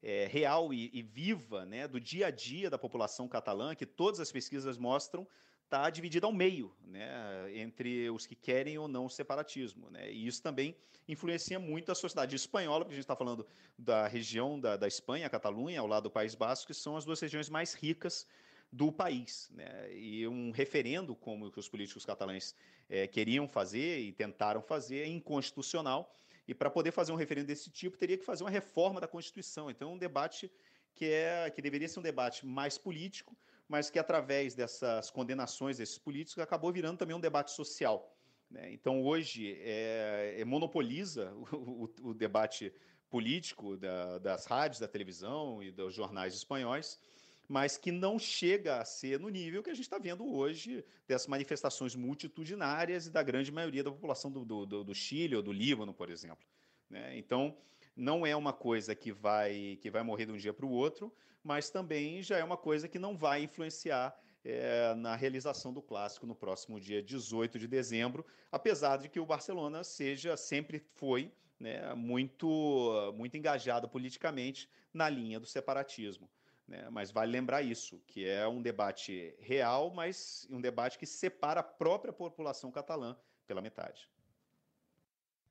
[0.06, 4.20] é, real e, e, viva né, do dia a dia da população catalã, que todas
[4.20, 5.28] as pesquisas mostram
[5.64, 7.10] está dividida ao meio, né,
[7.56, 9.90] entre os que querem ou não o separatismo.
[9.90, 10.76] Né, e isso também
[11.08, 15.26] influencia muito a sociedade espanhola, porque a gente está falando da região da, da Espanha,
[15.26, 18.28] a Catalunha, ao lado do País Basco, que são as duas regiões mais ricas
[18.72, 19.50] do país.
[19.56, 22.54] Né, e um referendo, como que os políticos catalães
[22.88, 26.16] é, queriam fazer e tentaram fazer, é inconstitucional,
[26.48, 29.70] e para poder fazer um referendo desse tipo, teria que fazer uma reforma da Constituição.
[29.70, 30.52] Então, é um debate
[30.94, 33.36] que, é, que deveria ser um debate mais político,
[33.68, 38.16] mas que, através dessas condenações desses políticos, acabou virando também um debate social.
[38.50, 38.72] Né?
[38.72, 42.72] Então, hoje, é, é monopoliza o, o, o, debate
[43.10, 47.00] político da, das rádios, da televisão e dos jornais espanhóis,
[47.48, 51.28] mas que não chega a ser no nível que a gente está vendo hoje dessas
[51.28, 55.94] manifestações multitudinárias e da grande maioria da população do, do, do Chile ou do Líbano,
[55.94, 56.46] por exemplo.
[56.90, 57.18] Né?
[57.18, 57.56] Então,
[57.96, 61.14] não é uma coisa que vai, que vai morrer de um dia para o outro,
[61.44, 66.26] mas também já é uma coisa que não vai influenciar é, na realização do clássico
[66.26, 71.94] no próximo dia 18 de dezembro, apesar de que o Barcelona seja sempre foi né,
[71.94, 76.30] muito muito engajado politicamente na linha do separatismo.
[76.68, 76.90] Né?
[76.90, 81.64] Mas vale lembrar isso, que é um debate real, mas um debate que separa a
[81.64, 84.10] própria população catalã pela metade.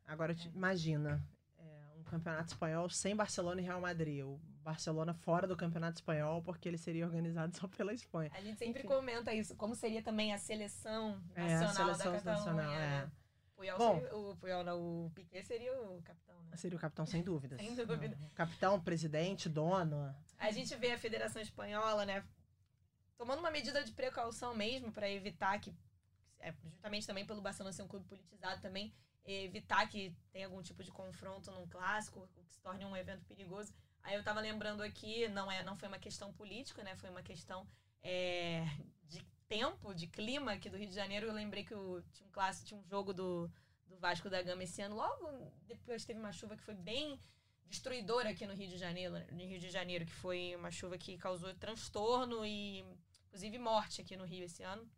[0.07, 1.25] Agora, imagina
[1.59, 4.25] é, um campeonato espanhol sem Barcelona e Real Madrid.
[4.25, 8.31] O Barcelona fora do campeonato espanhol, porque ele seria organizado só pela Espanha.
[8.35, 8.89] A gente sempre Enfim.
[8.89, 12.35] comenta isso, como seria também a seleção nacional é, a seleção da Catalunha.
[12.35, 13.05] Nacional, é.
[13.05, 13.13] Né?
[13.57, 16.57] Puyol Bom, seria, o Puyol, não, o Piquet seria o capitão, né?
[16.57, 17.61] Seria o capitão, sem dúvidas.
[17.61, 18.19] sem dúvida.
[18.35, 20.15] Capitão, presidente, dono.
[20.39, 22.25] A gente vê a Federação Espanhola, né,
[23.17, 25.75] tomando uma medida de precaução mesmo para evitar que,
[26.41, 28.95] é, justamente também pelo Barcelona ser um clube politizado também,
[29.25, 33.75] evitar que tenha algum tipo de confronto num clássico, que se torne um evento perigoso.
[34.03, 36.95] Aí eu tava lembrando aqui, não é, não foi uma questão política, né?
[36.97, 37.67] Foi uma questão
[38.03, 38.67] é,
[39.05, 42.33] de tempo, de clima aqui do Rio de Janeiro, eu lembrei que o, tinha um
[42.33, 43.51] clássico, tinha um jogo do,
[43.87, 44.97] do Vasco da Gama esse ano.
[44.97, 47.19] Logo depois teve uma chuva que foi bem
[47.69, 51.17] destruidora aqui no Rio de Janeiro, no Rio de Janeiro, que foi uma chuva que
[51.19, 52.85] causou transtorno e
[53.27, 54.89] inclusive morte aqui no Rio esse ano.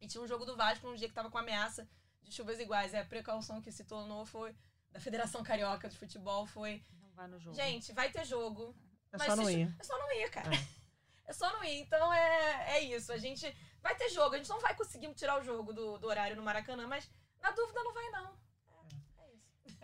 [0.00, 1.88] E tinha um jogo do Vasco num dia que tava com ameaça
[2.22, 2.92] de chuvas iguais.
[2.92, 4.54] E a precaução que se tornou foi
[4.90, 7.56] da Federação Carioca de Futebol foi não vai no jogo.
[7.56, 8.74] Gente, vai ter jogo.
[9.12, 9.74] É só não ir.
[9.78, 10.50] É só não ir, cara.
[10.54, 10.66] É.
[11.30, 11.80] é só não ir.
[11.80, 13.12] Então é, é isso.
[13.12, 16.06] A gente Vai ter jogo, a gente não vai conseguir tirar o jogo do, do
[16.06, 17.06] horário no Maracanã, mas
[17.38, 18.34] na dúvida não vai, não.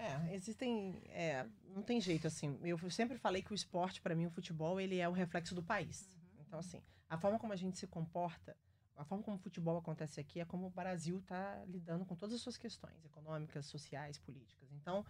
[0.00, 1.02] É, existem.
[1.08, 2.58] É, não tem jeito, assim.
[2.62, 5.62] Eu sempre falei que o esporte, para mim, o futebol, ele é o reflexo do
[5.62, 6.08] país.
[6.16, 6.44] Uhum.
[6.46, 8.56] Então, assim, a forma como a gente se comporta,
[8.96, 12.36] a forma como o futebol acontece aqui é como o Brasil está lidando com todas
[12.36, 14.72] as suas questões econômicas, sociais, políticas.
[14.72, 15.04] Então,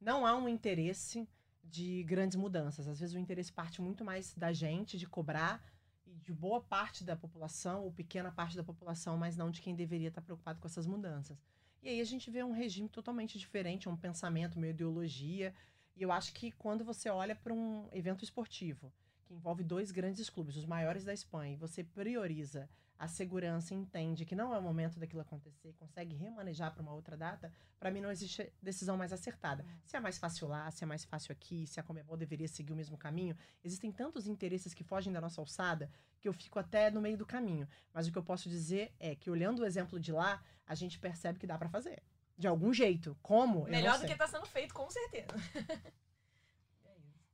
[0.00, 1.28] não há um interesse
[1.62, 2.88] de grandes mudanças.
[2.88, 5.62] Às vezes o interesse parte muito mais da gente, de cobrar
[6.06, 9.74] e de boa parte da população, ou pequena parte da população, mas não de quem
[9.74, 11.38] deveria estar preocupado com essas mudanças.
[11.82, 15.54] E aí a gente vê um regime totalmente diferente, um pensamento, uma ideologia.
[15.96, 18.92] E eu acho que quando você olha para um evento esportivo,
[19.24, 22.68] que envolve dois grandes clubes, os maiores da Espanha, e você prioriza
[23.00, 27.16] a segurança entende que não é o momento daquilo acontecer, consegue remanejar para uma outra
[27.16, 29.62] data, para mim não existe decisão mais acertada.
[29.62, 29.70] Uhum.
[29.86, 32.74] Se é mais fácil lá, se é mais fácil aqui, se a Comebol deveria seguir
[32.74, 33.34] o mesmo caminho,
[33.64, 37.24] existem tantos interesses que fogem da nossa alçada que eu fico até no meio do
[37.24, 37.66] caminho.
[37.90, 40.98] Mas o que eu posso dizer é que olhando o exemplo de lá, a gente
[40.98, 42.02] percebe que dá para fazer.
[42.36, 43.16] De algum jeito.
[43.22, 43.64] Como?
[43.64, 45.28] Melhor do que está sendo feito, com certeza.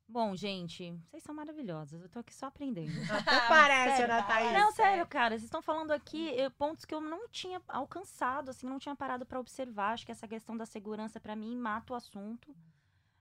[0.08, 2.00] Bom, gente, vocês são maravilhosas.
[2.00, 2.92] Eu tô aqui só aprendendo.
[3.10, 4.52] Até parece, Ana Thaís.
[4.52, 5.30] Não, sério, cara.
[5.30, 9.26] Vocês estão falando aqui eu, pontos que eu não tinha alcançado, assim, não tinha parado
[9.26, 9.92] para observar.
[9.92, 12.54] Acho que essa questão da segurança, para mim, mata o assunto.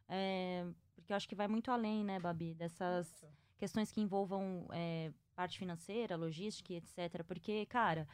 [0.07, 2.53] É, porque eu acho que vai muito além, né, Babi?
[2.53, 3.33] Dessas Nossa.
[3.57, 7.23] questões que envolvam é, parte financeira, logística, etc.
[7.23, 8.07] Porque, cara,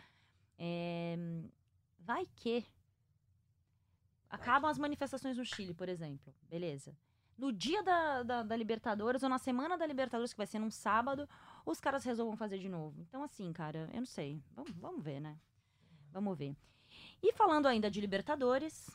[0.58, 1.18] é,
[2.00, 2.66] vai que.
[4.30, 6.34] Acabam as manifestações no Chile, por exemplo.
[6.44, 6.96] Beleza
[7.38, 10.70] no dia da, da, da, Libertadores ou na semana da Libertadores, que vai ser num
[10.70, 11.28] sábado,
[11.66, 13.02] os caras resolvam fazer de novo.
[13.02, 14.42] Então, assim, cara, eu não sei.
[14.56, 15.38] Vamos, vamos ver, né?
[16.12, 16.56] Vamos ver.
[17.22, 18.90] E falando ainda de Libertadores,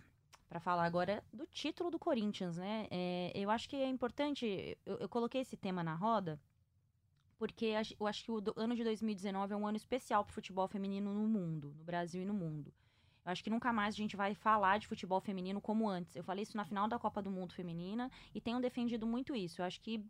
[0.48, 2.86] para falar agora do título do Corinthians, né?
[2.90, 6.40] É, eu acho que é importante, eu, eu, coloquei esse tema na roda,
[7.38, 10.68] porque eu acho que o ano de 2019 é um ano especial para o futebol
[10.68, 12.72] feminino no mundo, no Brasil e no mundo.
[13.26, 16.14] Eu acho que nunca mais a gente vai falar de futebol feminino como antes.
[16.14, 19.60] Eu falei isso na final da Copa do Mundo Feminina e tenho defendido muito isso.
[19.60, 20.06] Eu acho que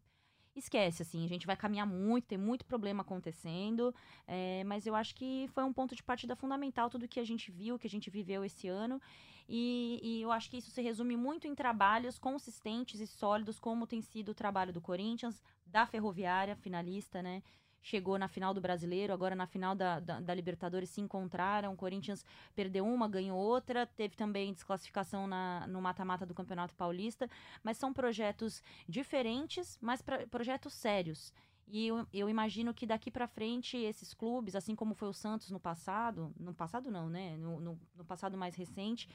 [0.55, 3.95] esquece, assim, a gente vai caminhar muito, tem muito problema acontecendo,
[4.27, 7.51] é, mas eu acho que foi um ponto de partida fundamental tudo que a gente
[7.51, 9.01] viu, que a gente viveu esse ano,
[9.49, 13.87] e, e, eu acho que isso se resume muito em trabalhos consistentes e sólidos, como
[13.87, 17.43] tem sido o trabalho do Corinthians, da Ferroviária, finalista, né?
[17.83, 21.73] Chegou na final do Brasileiro, agora na final da, da, da, Libertadores se encontraram.
[21.73, 27.29] O Corinthians perdeu uma, ganhou outra, teve também desclassificação na, no mata-mata do Campeonato Paulista.
[27.63, 31.33] Mas são projetos diferentes, mas pra, projetos sérios.
[31.69, 35.51] E eu, eu imagino que daqui para frente esses clubes, assim como foi o Santos
[35.51, 37.37] no passado, no passado não, né?
[37.37, 39.09] No, no, no passado mais recente,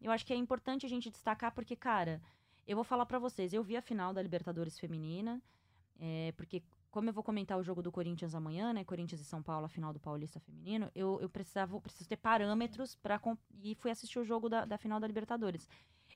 [0.00, 2.20] eu acho que é importante a gente destacar porque, cara,
[2.66, 5.42] eu vou falar para vocês, eu vi a final da Libertadores feminina,
[5.98, 8.84] é, porque como eu vou comentar o jogo do Corinthians amanhã, né?
[8.84, 12.96] Corinthians e São Paulo, a final do Paulista Feminino, eu, eu precisava, preciso ter parâmetros
[12.96, 13.20] para
[13.62, 15.68] e fui assistir o jogo da, da final da Libertadores.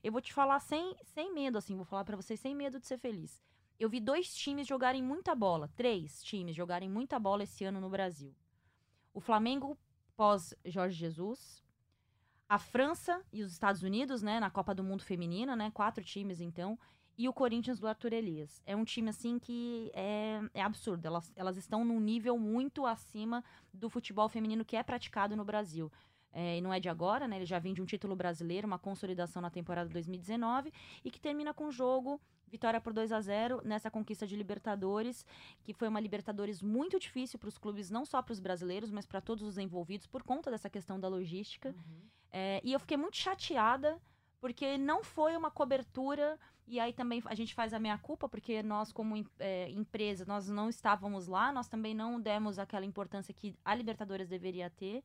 [0.03, 2.85] Eu vou te falar sem, sem medo, assim, vou falar para vocês sem medo de
[2.85, 3.41] ser feliz.
[3.79, 7.89] Eu vi dois times jogarem muita bola, três times jogarem muita bola esse ano no
[7.89, 8.33] Brasil.
[9.13, 9.77] O Flamengo
[10.15, 11.63] pós Jorge Jesus,
[12.47, 16.39] a França e os Estados Unidos, né, na Copa do Mundo Feminina, né, quatro times
[16.39, 16.77] então,
[17.17, 18.61] e o Corinthians do Arthur Elias.
[18.65, 21.05] É um time, assim, que é, é absurdo.
[21.05, 25.91] Elas, elas estão num nível muito acima do futebol feminino que é praticado no Brasil.
[26.31, 27.37] É, e não é de agora, né?
[27.37, 30.73] Ele já vem de um título brasileiro, uma consolidação na temporada 2019
[31.03, 35.25] e que termina com o jogo vitória por 2 a 0 nessa conquista de Libertadores,
[35.63, 39.05] que foi uma Libertadores muito difícil para os clubes, não só para os brasileiros, mas
[39.05, 41.69] para todos os envolvidos por conta dessa questão da logística.
[41.69, 42.01] Uhum.
[42.31, 43.97] É, e eu fiquei muito chateada
[44.39, 48.63] porque não foi uma cobertura e aí também a gente faz a meia culpa, porque
[48.63, 53.55] nós, como é, empresa, nós não estávamos lá, nós também não demos aquela importância que
[53.63, 55.03] a Libertadores deveria ter.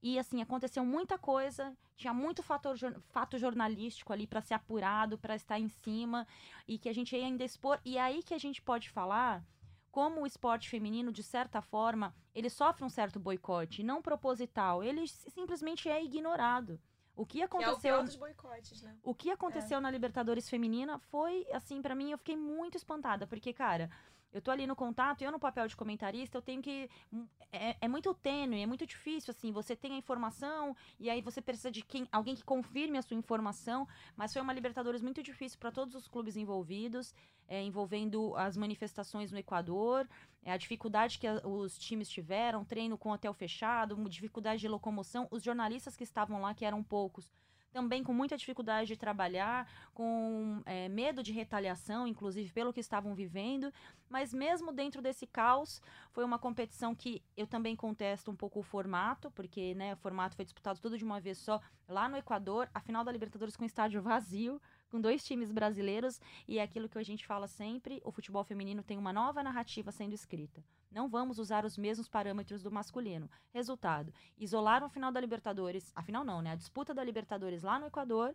[0.00, 2.76] E assim, aconteceu muita coisa, tinha muito fator,
[3.10, 6.26] fato jornalístico ali para ser apurado, para estar em cima,
[6.66, 7.80] e que a gente ia ainda expor.
[7.84, 9.44] E aí que a gente pode falar
[9.90, 15.06] como o esporte feminino, de certa forma, ele sofre um certo boicote, não proposital, ele
[15.06, 16.80] simplesmente é ignorado.
[17.14, 17.76] O que aconteceu.
[17.76, 18.96] Que é o boicotes, né?
[19.02, 19.80] O que aconteceu é.
[19.80, 23.90] na Libertadores Feminina foi, assim, para mim, eu fiquei muito espantada, porque, cara,
[24.32, 26.88] eu tô ali no contato eu no papel de comentarista, eu tenho que.
[27.12, 29.52] Hum, é, é, muito tênue, é muito difícil, assim.
[29.52, 33.16] Você tem a informação e aí você precisa de quem, alguém que confirme a sua
[33.16, 33.86] informação.
[34.16, 37.14] Mas foi uma Libertadores muito difícil para todos os clubes envolvidos,
[37.46, 40.08] é, envolvendo as manifestações no Equador,
[40.42, 45.28] é, a dificuldade que a, os times tiveram, treino com hotel fechado, dificuldade de locomoção.
[45.30, 47.30] Os jornalistas que estavam lá, que eram poucos
[47.72, 53.14] também com muita dificuldade de trabalhar, com é, medo de retaliação, inclusive pelo que estavam
[53.14, 53.72] vivendo.
[54.08, 55.80] Mas mesmo dentro desse caos,
[56.12, 60.36] foi uma competição que eu também contesto um pouco o formato, porque né, o formato
[60.36, 63.64] foi disputado tudo de uma vez só lá no Equador, a final da Libertadores com
[63.64, 68.12] estádio vazio com dois times brasileiros e é aquilo que a gente fala sempre, o
[68.12, 70.62] futebol feminino tem uma nova narrativa sendo escrita.
[70.92, 73.30] Não vamos usar os mesmos parâmetros do masculino.
[73.50, 76.52] Resultado: isolaram a final da Libertadores, a final não, né?
[76.52, 78.34] A disputa da Libertadores lá no Equador.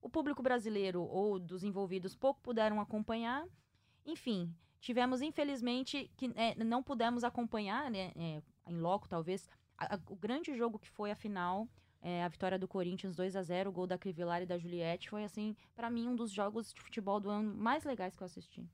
[0.00, 3.44] O público brasileiro ou dos envolvidos pouco puderam acompanhar.
[4.04, 8.12] Enfim, tivemos infelizmente que é, não pudemos acompanhar, né?
[8.14, 11.68] É, em loco talvez, a, a, o grande jogo que foi a final
[12.04, 15.08] é, a vitória do Corinthians 2 a 0 o gol da Crivellari e da Juliette
[15.08, 18.26] foi, assim, para mim, um dos jogos de futebol do ano mais legais que eu
[18.26, 18.68] assisti.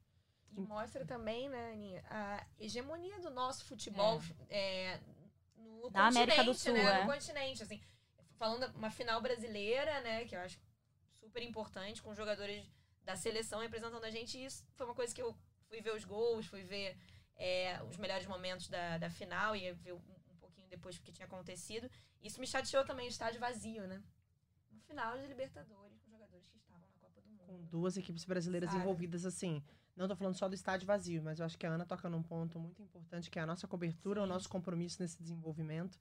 [0.56, 4.94] E mostra também, né, Aninha, a hegemonia do nosso futebol é.
[4.94, 5.00] É,
[5.56, 6.82] no Na América do Sul, né?
[6.82, 7.04] É.
[7.04, 7.80] No continente, assim.
[8.36, 10.58] Falando uma final brasileira, né, que eu acho
[11.20, 12.64] super importante, com jogadores
[13.04, 14.38] da seleção representando a gente.
[14.38, 15.36] E isso foi uma coisa que eu
[15.68, 16.96] fui ver os gols, fui ver
[17.36, 20.00] é, os melhores momentos da, da final e ver um
[20.40, 21.90] pouquinho depois do que tinha acontecido.
[22.22, 24.02] Isso me chateou também, o estádio vazio, né?
[24.70, 27.46] No final de Libertadores, com jogadores que estavam na Copa do Mundo.
[27.46, 28.82] Com duas equipes brasileiras Sabe?
[28.82, 29.62] envolvidas, assim.
[30.00, 32.22] Não tô falando só do estádio vazio, mas eu acho que a Ana toca num
[32.22, 34.24] ponto muito importante, que é a nossa cobertura, Sim.
[34.24, 35.98] o nosso compromisso nesse desenvolvimento.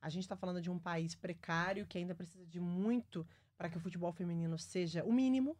[0.00, 3.26] A gente está falando de um país precário que ainda precisa de muito
[3.58, 5.56] para que o futebol feminino seja o mínimo.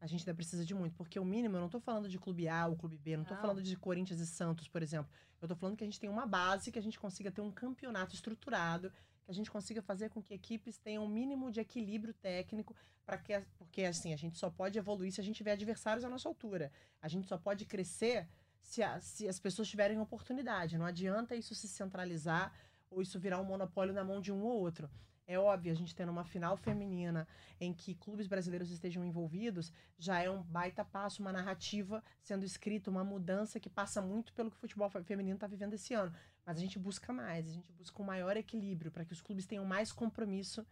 [0.00, 2.48] A gente ainda precisa de muito, porque o mínimo, eu não estou falando de clube
[2.48, 5.08] A ou clube B, não estou falando de Corinthians e Santos, por exemplo.
[5.40, 7.52] Eu estou falando que a gente tem uma base, que a gente consiga ter um
[7.52, 8.92] campeonato estruturado,
[9.28, 13.18] que a gente consiga fazer com que equipes tenham um mínimo de equilíbrio técnico, para
[13.18, 16.26] que porque assim, a gente só pode evoluir se a gente tiver adversários à nossa
[16.26, 16.72] altura.
[17.02, 18.26] A gente só pode crescer
[18.58, 20.78] se, a, se as pessoas tiverem oportunidade.
[20.78, 22.54] Não adianta isso se centralizar
[22.90, 24.88] ou isso virar um monopólio na mão de um ou outro.
[25.30, 27.28] É óbvio, a gente tendo uma final feminina
[27.60, 32.90] em que clubes brasileiros estejam envolvidos, já é um baita passo, uma narrativa sendo escrita,
[32.90, 36.10] uma mudança que passa muito pelo que o futebol feminino está vivendo esse ano.
[36.46, 39.44] Mas a gente busca mais, a gente busca um maior equilíbrio para que os clubes
[39.44, 40.66] tenham mais compromisso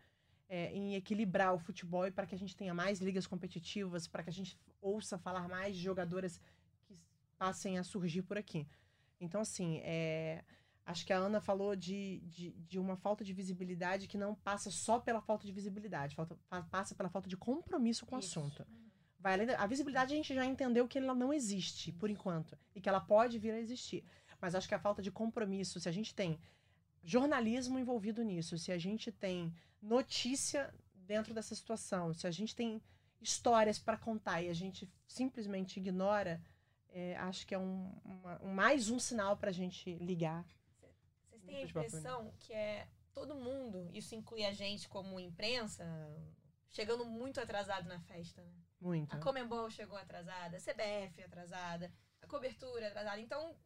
[0.49, 4.23] é, em equilibrar o futebol e para que a gente tenha mais ligas competitivas, para
[4.23, 6.41] que a gente ouça falar mais de jogadoras
[6.87, 6.99] que
[7.37, 8.67] passem a surgir por aqui.
[9.21, 10.43] Então, assim, é,
[10.87, 14.71] Acho que a Ana falou de, de, de, uma falta de visibilidade que não passa
[14.71, 16.39] só pela falta de visibilidade, falta,
[16.71, 18.65] passa pela falta de compromisso com o assunto.
[19.19, 22.57] Vai além da, a visibilidade a gente já entendeu que ela não existe, por enquanto,
[22.73, 24.05] e que ela pode vir a existir.
[24.41, 26.39] Mas acho que a falta de compromisso, se a gente tem
[27.03, 32.81] jornalismo envolvido nisso, se a gente tem notícia dentro dessa situação, se a gente tem
[33.21, 36.41] histórias para contar e a gente simplesmente ignora,
[36.91, 40.47] é, acho que é um, uma, um mais um sinal para a gente ligar
[41.47, 45.85] tem a impressão que é todo mundo, isso inclui a gente como imprensa,
[46.69, 48.53] chegando muito atrasado na festa, né?
[48.79, 49.15] Muito.
[49.15, 53.21] A Comembol chegou atrasada, a CBF atrasada, a cobertura atrasada.
[53.21, 53.57] Então,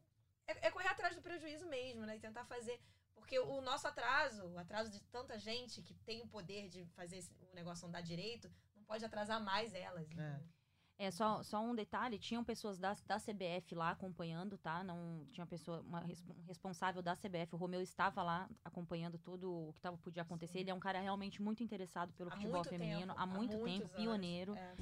[0.46, 2.16] é, é correr atrás do prejuízo mesmo, né?
[2.16, 2.80] E tentar fazer.
[3.14, 7.22] Porque o nosso atraso, o atraso de tanta gente que tem o poder de fazer
[7.52, 10.08] o negócio andar direito, não pode atrasar mais elas.
[10.12, 10.14] É.
[10.14, 10.42] Né?
[11.00, 14.84] É, só, só um detalhe, tinham pessoas da, da CBF lá acompanhando, tá?
[14.84, 19.72] Não tinha pessoa, uma um responsável da CBF, o Romeu estava lá acompanhando tudo o
[19.72, 20.58] que tava, podia acontecer.
[20.58, 20.58] Sim.
[20.58, 23.64] Ele é um cara realmente muito interessado pelo há futebol feminino, tempo, há muito há
[23.64, 24.54] tempo, pioneiro.
[24.54, 24.74] É,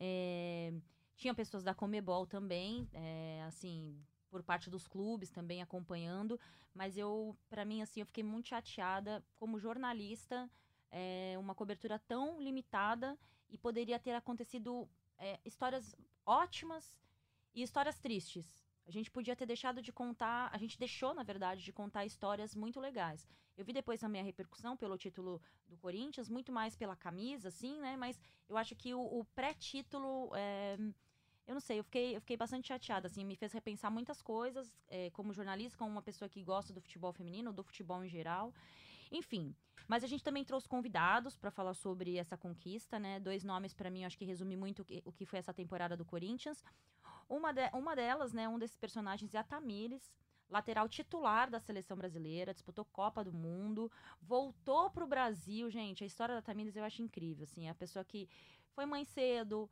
[0.00, 0.72] é,
[1.14, 3.96] tinha pessoas da Comebol também, é, assim,
[4.28, 6.40] por parte dos clubes também acompanhando,
[6.74, 10.50] mas eu, para mim, assim, eu fiquei muito chateada como jornalista,
[10.90, 13.16] é, uma cobertura tão limitada
[13.48, 14.88] e poderia ter acontecido
[15.20, 15.94] é, histórias
[16.26, 16.98] ótimas
[17.54, 18.46] e histórias tristes.
[18.86, 22.56] A gente podia ter deixado de contar, a gente deixou, na verdade, de contar histórias
[22.56, 23.28] muito legais.
[23.56, 27.96] Eu vi depois a repercussão pelo título do Corinthians, muito mais pela camisa, assim, né?
[27.96, 30.30] Mas eu acho que o, o pré-título.
[30.34, 30.76] É,
[31.46, 34.72] eu não sei, eu fiquei, eu fiquei bastante chateada, assim, me fez repensar muitas coisas,
[34.88, 38.54] é, como jornalista, como uma pessoa que gosta do futebol feminino, do futebol em geral.
[39.10, 39.54] Enfim,
[39.88, 43.18] mas a gente também trouxe convidados para falar sobre essa conquista, né?
[43.18, 46.62] Dois nomes para mim, acho que resume muito o que foi essa temporada do Corinthians.
[47.28, 50.12] Uma, de, uma delas, né, um desses personagens é a Tamires,
[50.48, 56.02] lateral titular da seleção brasileira, disputou Copa do Mundo, voltou para o Brasil, gente.
[56.02, 58.28] A história da Tamires eu acho incrível, assim, é a pessoa que
[58.72, 59.70] foi mãe cedo,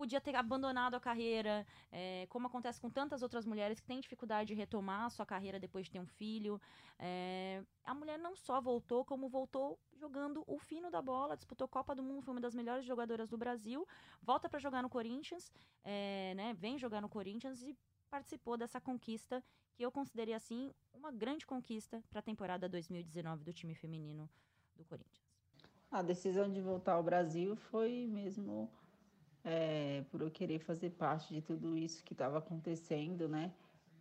[0.00, 4.48] podia ter abandonado a carreira, é, como acontece com tantas outras mulheres que têm dificuldade
[4.48, 6.58] de retomar a sua carreira depois de ter um filho.
[6.98, 11.94] É, a mulher não só voltou, como voltou jogando o fino da bola, disputou Copa
[11.94, 13.86] do Mundo, foi uma das melhores jogadoras do Brasil,
[14.22, 15.52] volta para jogar no Corinthians,
[15.84, 17.76] é, né, vem jogar no Corinthians e
[18.08, 23.52] participou dessa conquista que eu considerei assim uma grande conquista para a temporada 2019 do
[23.52, 24.30] time feminino
[24.74, 25.28] do Corinthians.
[25.90, 28.70] A decisão de voltar ao Brasil foi mesmo
[29.44, 33.52] é, por eu querer fazer parte de tudo isso que estava acontecendo, né?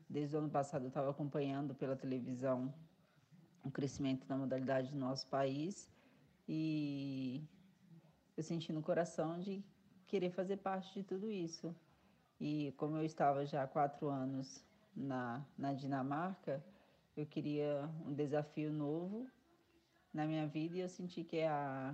[0.10, 2.74] Desde o ano passado eu estava acompanhando pela televisão
[3.64, 5.90] o crescimento da modalidade do nosso país
[6.48, 7.44] e
[8.36, 9.64] eu senti no coração de
[10.08, 11.76] querer fazer parte de tudo isso.
[12.40, 14.64] E como eu estava já há quatro anos
[14.96, 16.64] na, na Dinamarca,
[17.16, 19.28] eu queria um desafio novo
[20.14, 21.94] na minha vida e eu senti que a,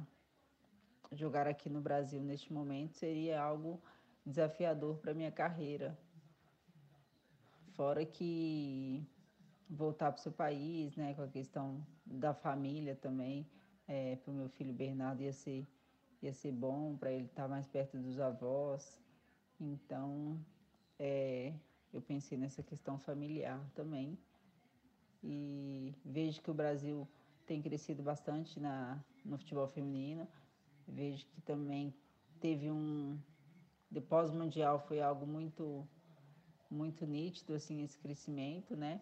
[1.11, 3.81] jogar aqui no Brasil neste momento seria algo
[4.25, 5.97] desafiador para minha carreira.
[7.73, 9.05] Fora que
[9.69, 13.45] voltar para o seu país, né, com a questão da família também,
[13.87, 15.67] é, para o meu filho Bernardo ia ser,
[16.21, 18.99] ia ser bom, para ele estar tá mais perto dos avós.
[19.59, 20.39] Então,
[20.97, 21.53] é,
[21.93, 24.17] eu pensei nessa questão familiar também.
[25.23, 27.07] E vejo que o Brasil
[27.45, 30.27] tem crescido bastante na, no futebol feminino.
[30.87, 31.93] Vejo que também
[32.39, 33.19] teve um
[33.89, 35.87] de pós-mundial foi algo muito
[36.69, 39.01] muito nítido assim esse crescimento, né?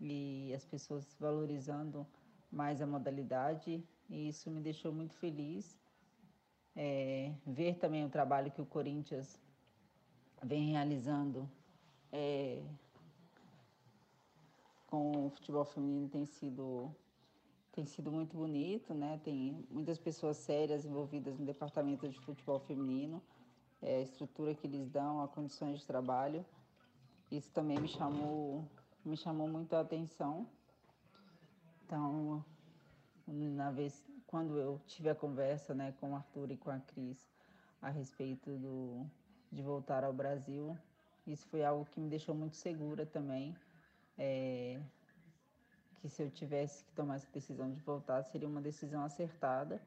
[0.00, 2.06] E as pessoas valorizando
[2.50, 5.78] mais a modalidade e isso me deixou muito feliz.
[6.74, 9.38] É, ver também o trabalho que o Corinthians
[10.42, 11.50] vem realizando
[12.12, 12.62] é,
[14.86, 16.94] com o futebol feminino tem sido
[17.72, 19.20] tem sido muito bonito, né?
[19.24, 23.22] Tem muitas pessoas sérias envolvidas no departamento de futebol feminino,
[23.80, 26.44] é, a estrutura que eles dão, as condições de trabalho.
[27.30, 28.68] Isso também me chamou,
[29.04, 30.46] me chamou muito a atenção.
[31.84, 32.44] Então,
[33.26, 37.28] na vez quando eu tive a conversa, né, com o Arthur e com a Cris
[37.82, 39.04] a respeito do
[39.50, 40.78] de voltar ao Brasil,
[41.26, 43.56] isso foi algo que me deixou muito segura também.
[44.16, 44.80] É,
[46.00, 49.80] que se eu tivesse que tomar essa decisão de voltar, seria uma decisão acertada,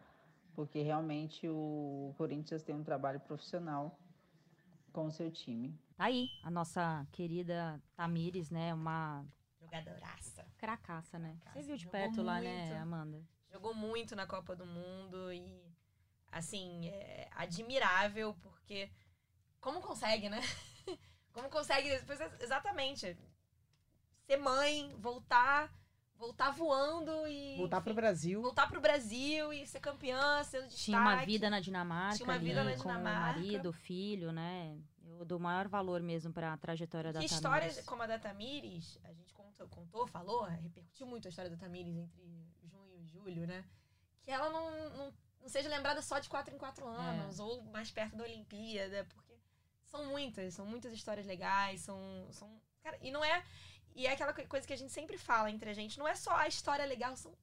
[0.55, 3.97] porque realmente o Corinthians tem um trabalho profissional
[4.91, 5.77] com o seu time.
[5.97, 8.73] Tá aí, a nossa querida Tamires, né?
[8.73, 9.25] Uma
[9.59, 10.45] Jogadoraça.
[10.57, 11.35] cracaça, né?
[11.41, 12.81] Cracaça, Você viu de jogou perto lá, né, muito.
[12.81, 13.23] Amanda?
[13.51, 15.63] Jogou muito na Copa do Mundo e,
[16.31, 18.91] assim, é admirável, porque
[19.59, 20.39] como consegue, né?
[21.33, 23.17] Como consegue, pois é, exatamente,
[24.27, 25.73] ser mãe, voltar,
[26.23, 27.57] voltar voando e...
[27.57, 28.41] Voltar pro enfim, Brasil.
[28.41, 30.85] Voltar pro Brasil e ser campeã, sendo destaque.
[30.85, 33.19] Tinha uma vida na Dinamarca, Tinha uma ali, vida na com o Dinamarca.
[33.19, 34.77] marido, o filho, né?
[35.19, 37.35] Eu dou maior valor mesmo pra trajetória da Que Tamires.
[37.35, 41.57] histórias como a da Tamires, a gente contou, contou, falou, repercutiu muito a história da
[41.57, 42.23] Tamires entre
[42.63, 43.63] junho e julho, né?
[44.23, 47.91] Que ela não, não, não seja lembrada só de quatro em quatro anos, ou mais
[47.91, 49.33] perto da Olimpíada, porque
[49.83, 52.27] são muitas, são muitas histórias legais, são.
[52.31, 52.49] são
[52.81, 53.43] cara, e não é.
[53.95, 56.15] E é aquela co- coisa que a gente sempre fala entre a gente, não é
[56.15, 57.33] só a história legal, são.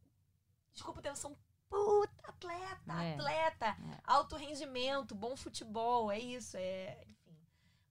[0.73, 1.37] Desculpa o termo, são
[1.69, 3.15] puta atleta, É.
[3.15, 3.99] atleta, É.
[4.05, 6.99] alto rendimento, bom futebol, é isso, é.
[7.07, 7.37] Enfim.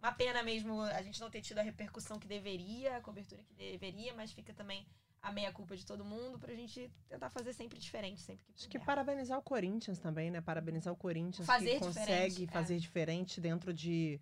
[0.01, 3.53] Uma pena mesmo a gente não ter tido a repercussão que deveria, a cobertura que
[3.53, 4.85] deveria, mas fica também
[5.21, 8.69] a meia culpa de todo mundo pra gente tentar fazer sempre diferente, sempre que Acho
[8.69, 8.85] que puder.
[8.85, 10.39] parabenizar o Corinthians também, né?
[10.39, 12.47] Parabenizar o Corinthians Fazer que consegue é.
[12.47, 14.19] fazer diferente dentro de,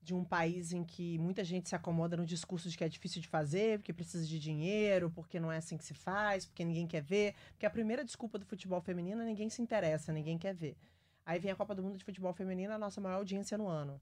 [0.00, 3.20] de um país em que muita gente se acomoda no discurso de que é difícil
[3.20, 6.86] de fazer, porque precisa de dinheiro, porque não é assim que se faz, porque ninguém
[6.86, 7.34] quer ver.
[7.50, 10.76] Porque a primeira desculpa do futebol feminino é ninguém se interessa, ninguém quer ver.
[11.26, 14.00] Aí vem a Copa do Mundo de Futebol Feminino, a nossa maior audiência no ano.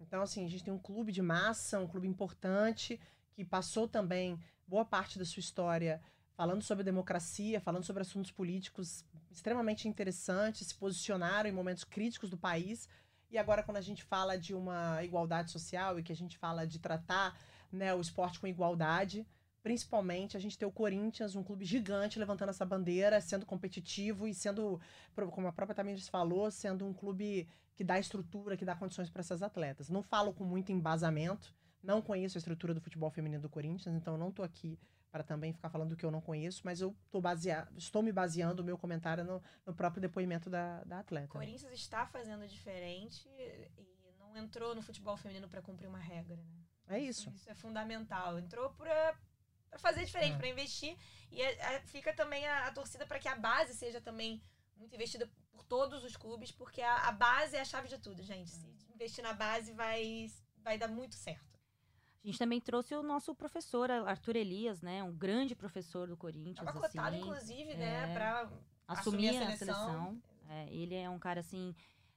[0.00, 2.98] Então, assim, a gente tem um clube de massa, um clube importante,
[3.32, 6.02] que passou também boa parte da sua história
[6.34, 12.36] falando sobre democracia, falando sobre assuntos políticos extremamente interessantes, se posicionaram em momentos críticos do
[12.36, 12.88] país.
[13.34, 16.64] E agora, quando a gente fala de uma igualdade social e que a gente fala
[16.64, 17.36] de tratar
[17.72, 19.26] né, o esporte com igualdade,
[19.60, 24.32] principalmente a gente ter o Corinthians, um clube gigante, levantando essa bandeira, sendo competitivo e
[24.32, 24.80] sendo,
[25.32, 29.18] como a própria Tamires falou, sendo um clube que dá estrutura, que dá condições para
[29.18, 29.88] essas atletas.
[29.88, 34.16] Não falo com muito embasamento, não conheço a estrutura do futebol feminino do Corinthians, então
[34.16, 34.78] não estou aqui
[35.14, 36.92] para também ficar falando do que eu não conheço, mas eu
[37.22, 41.28] basea estou me baseando o meu comentário no, no próprio depoimento da, da O atleta.
[41.28, 43.70] Corinthians está fazendo diferente e
[44.18, 46.64] não entrou no futebol feminino pra cumprir uma regra, né?
[46.88, 47.30] É isso.
[47.30, 48.40] Isso é fundamental.
[48.40, 49.16] Entrou pra
[49.78, 50.36] fazer diferente, É.
[50.36, 50.96] pra investir.
[51.30, 54.42] E é- é- fica também a, a torcida pra que a base seja também
[54.76, 58.20] muito investida por todos os clubes, porque a, a base é a chave de tudo,
[58.20, 58.50] gente.
[58.50, 61.53] Se investir na base vai, vai dar muito certo.
[62.24, 65.02] A gente também trouxe o nosso professor, Arthur Elias, né?
[65.04, 67.18] Um grande professor do Corinthians, Tava cotado, assim.
[67.18, 68.14] inclusive, né, é.
[68.14, 68.48] pra
[68.88, 69.76] assumir assumir a a seleção.
[69.76, 70.22] seleção.
[70.48, 71.74] É, ele é um cara assim.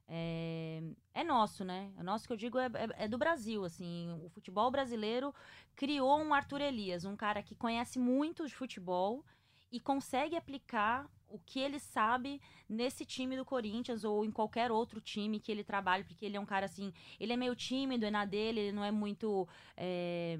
[0.07, 0.81] É,
[1.13, 1.91] é nosso, né?
[1.97, 4.09] É nosso que eu digo é, é- é do Brasil, assim.
[4.23, 5.35] O futebol brasileiro
[5.75, 9.25] criou um Arthur Elias, um cara que conhece muito de futebol
[9.69, 15.01] e consegue aplicar o que ele sabe nesse time do Corinthians ou em qualquer outro
[15.01, 18.11] time que ele trabalhe, porque ele é um cara assim, ele é meio tímido, é
[18.11, 19.47] na dele, ele não é muito.
[19.75, 20.38] é,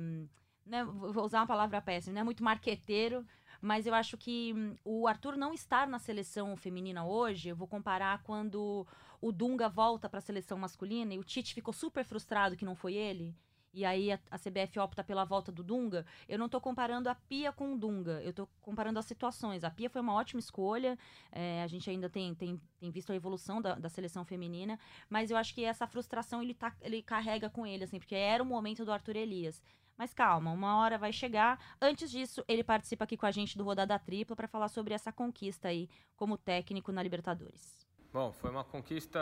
[0.66, 3.26] né, vou usar uma palavra péssima, não é muito marqueteiro,
[3.62, 7.68] mas eu acho que hum, o Arthur não estar na seleção feminina hoje, eu vou
[7.68, 8.86] comparar quando
[9.22, 12.76] o Dunga volta para a seleção masculina e o Tite ficou super frustrado que não
[12.76, 13.34] foi ele.
[13.74, 16.06] E aí a, a CBF opta pela volta do Dunga.
[16.28, 19.64] Eu não tô comparando a Pia com o Dunga, eu tô comparando as situações.
[19.64, 20.98] A Pia foi uma ótima escolha,
[21.32, 25.30] é, a gente ainda tem, tem, tem visto a evolução da, da seleção feminina, mas
[25.32, 28.46] eu acho que essa frustração ele, tá, ele carrega com ele, assim, porque era o
[28.46, 29.62] momento do Arthur Elias.
[29.98, 31.60] Mas calma, uma hora vai chegar.
[31.82, 35.12] Antes disso, ele participa aqui com a gente do Rodada Tripla para falar sobre essa
[35.12, 37.88] conquista aí como técnico na Libertadores.
[38.14, 39.20] Bom, foi uma conquista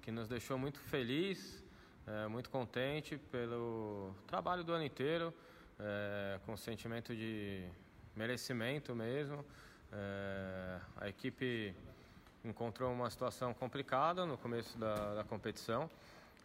[0.00, 1.62] que nos deixou muito feliz,
[2.06, 5.32] é, muito contente pelo trabalho do ano inteiro,
[5.78, 7.64] é, com sentimento de
[8.16, 9.44] merecimento mesmo.
[9.92, 11.74] É, a equipe
[12.44, 15.88] encontrou uma situação complicada no começo da, da competição,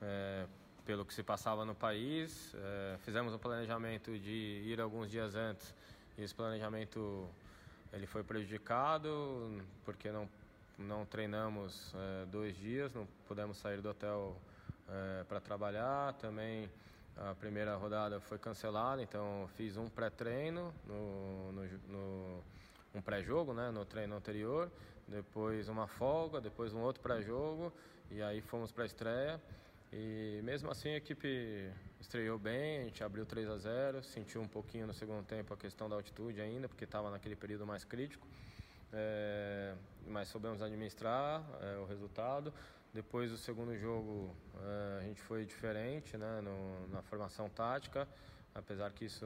[0.02, 0.46] é,
[0.86, 2.54] pelo que se passava no país.
[2.56, 5.74] É, fizemos um planejamento de ir alguns dias antes
[6.18, 7.28] e esse planejamento
[7.94, 10.28] ele foi prejudicado porque não
[10.78, 14.38] não treinamos é, dois dias, não pudemos sair do hotel
[14.90, 16.14] é, para trabalhar.
[16.14, 16.70] Também
[17.18, 22.44] a primeira rodada foi cancelada, então fiz um pré-treino, no, no, no,
[22.94, 24.72] um pré-jogo né, no treino anterior,
[25.08, 27.74] depois uma folga, depois um outro pré-jogo
[28.12, 29.42] e aí fomos para a estreia.
[29.92, 34.48] E mesmo assim a equipe estreou bem, a gente abriu 3 a 0, sentiu um
[34.48, 38.28] pouquinho no segundo tempo a questão da altitude ainda, porque estava naquele período mais crítico.
[38.94, 39.74] É,
[40.08, 42.54] mas soubemos administrar é, o resultado.
[42.98, 48.08] Depois do segundo jogo é, a gente foi diferente né, no, na formação tática,
[48.56, 49.24] apesar que isso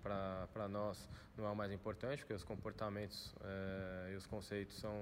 [0.00, 4.96] para nós não é o mais importante, porque os comportamentos é, e os conceitos são,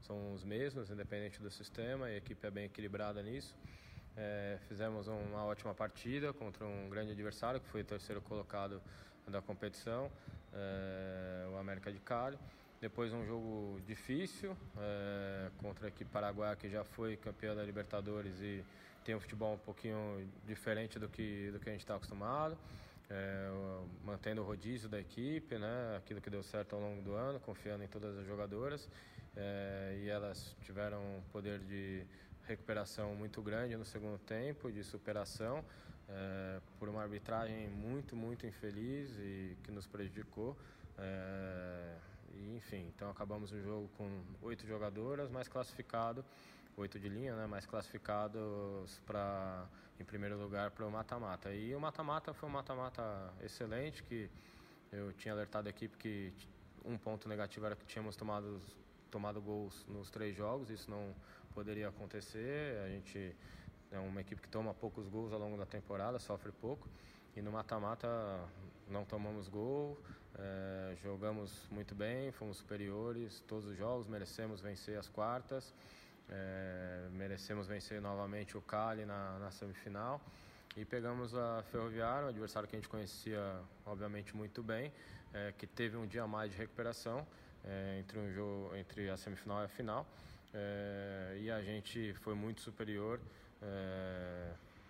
[0.00, 3.54] são os mesmos, independente do sistema, e a equipe é bem equilibrada nisso.
[4.16, 8.80] É, fizemos uma ótima partida contra um grande adversário, que foi o terceiro colocado
[9.28, 10.10] da competição,
[10.54, 12.38] é, o América de Cali.
[12.80, 18.40] Depois um jogo difícil é, contra a equipe paraguaia que já foi campeã da Libertadores
[18.40, 18.64] e
[19.04, 22.56] tem um futebol um pouquinho diferente do que, do que a gente está acostumado.
[23.10, 23.50] É,
[24.02, 27.84] mantendo o rodízio da equipe, né, aquilo que deu certo ao longo do ano, confiando
[27.84, 28.88] em todas as jogadoras.
[29.36, 32.02] É, e elas tiveram um poder de
[32.46, 35.62] recuperação muito grande no segundo tempo, de superação,
[36.08, 40.56] é, por uma arbitragem muito, muito infeliz e que nos prejudicou.
[42.34, 46.24] E, enfim, então acabamos o jogo com oito jogadoras, mais classificado,
[46.76, 49.66] oito de linha, né, mais classificados para
[49.98, 51.52] em primeiro lugar para o mata-mata.
[51.52, 53.02] E o mata-mata foi um mata-mata
[53.42, 54.30] excelente, que
[54.90, 56.32] eu tinha alertado a equipe que
[56.84, 58.60] um ponto negativo era que tínhamos tomado,
[59.10, 61.14] tomado gols nos três jogos, isso não
[61.54, 62.80] poderia acontecer.
[62.84, 63.36] A gente
[63.90, 66.88] é uma equipe que toma poucos gols ao longo da temporada, sofre pouco.
[67.36, 68.08] E no mata-mata
[68.88, 69.98] não tomamos gol,
[70.38, 75.74] é, jogamos muito bem, fomos superiores todos os jogos, merecemos vencer as quartas,
[76.28, 80.20] é, merecemos vencer novamente o Cali na, na, semifinal.
[80.76, 84.92] E pegamos a Ferroviária, um adversário que a gente conhecia obviamente muito bem,
[85.34, 87.26] é, que teve um dia a mais de recuperação
[87.98, 90.06] entre, um jogo, entre a semifinal e a final.
[91.38, 93.20] E a gente foi muito superior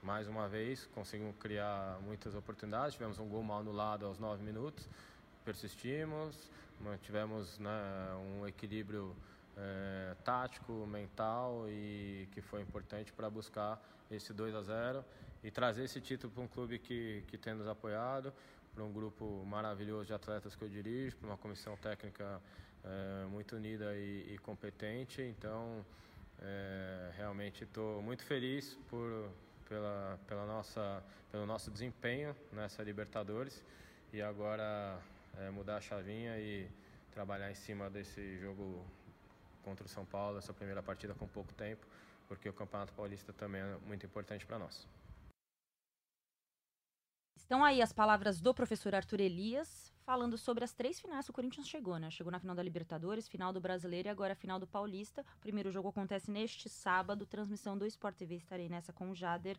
[0.02, 2.94] mais uma vez, conseguimos criar muitas oportunidades.
[2.94, 4.88] Tivemos um gol mal anulado aos nove minutos,
[5.50, 6.48] persistimos,
[6.80, 7.70] mantivemos né,
[8.14, 9.16] um equilíbrio
[9.56, 15.04] é, tático, mental e que foi importante para buscar esse 2 a 0
[15.42, 18.32] e trazer esse título para um clube que, que tem nos apoiado,
[18.72, 22.40] para um grupo maravilhoso de atletas que eu dirijo, para uma comissão técnica
[22.84, 25.20] é, muito unida e, e competente.
[25.20, 25.84] Então,
[26.40, 29.28] é, realmente estou muito feliz por
[29.68, 33.62] pela, pela nossa, pelo nosso desempenho nessa Libertadores
[34.12, 34.98] e agora
[35.38, 36.70] é, mudar a chavinha e
[37.12, 38.84] trabalhar em cima desse jogo
[39.62, 41.86] contra o São Paulo, essa primeira partida com pouco tempo,
[42.28, 44.86] porque o Campeonato Paulista também é muito importante para nós.
[47.36, 51.34] Estão aí as palavras do professor Arthur Elias, falando sobre as três finais que o
[51.34, 52.08] Corinthians chegou, né?
[52.10, 55.24] Chegou na final da Libertadores, final do Brasileiro e agora a final do Paulista.
[55.38, 58.36] O primeiro jogo acontece neste sábado, transmissão do Sport TV.
[58.36, 59.58] Estarei nessa com o Jader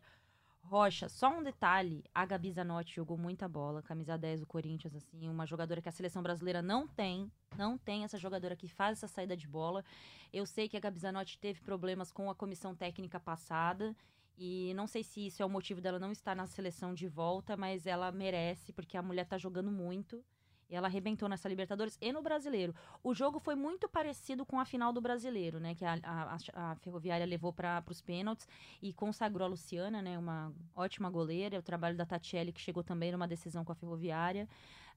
[0.62, 1.08] Rocha.
[1.08, 5.44] Só um detalhe, a Gabi Zanotti jogou muita bola, camisa 10 do Corinthians, assim, uma
[5.44, 9.36] jogadora que a seleção brasileira não tem, não tem essa jogadora que faz essa saída
[9.36, 9.84] de bola.
[10.32, 13.94] Eu sei que a Gabi Zanotti teve problemas com a comissão técnica passada,
[14.38, 17.56] e não sei se isso é o motivo dela não estar na seleção de volta,
[17.56, 20.24] mas ela merece, porque a mulher tá jogando muito.
[20.72, 22.74] E ela arrebentou nessa Libertadores e no Brasileiro.
[23.04, 25.74] O jogo foi muito parecido com a final do Brasileiro, né?
[25.74, 28.48] Que a, a, a Ferroviária levou para os pênaltis
[28.80, 30.18] e consagrou a Luciana, né?
[30.18, 31.58] Uma ótima goleira.
[31.58, 34.48] O trabalho da Tatiele, que chegou também numa decisão com a Ferroviária.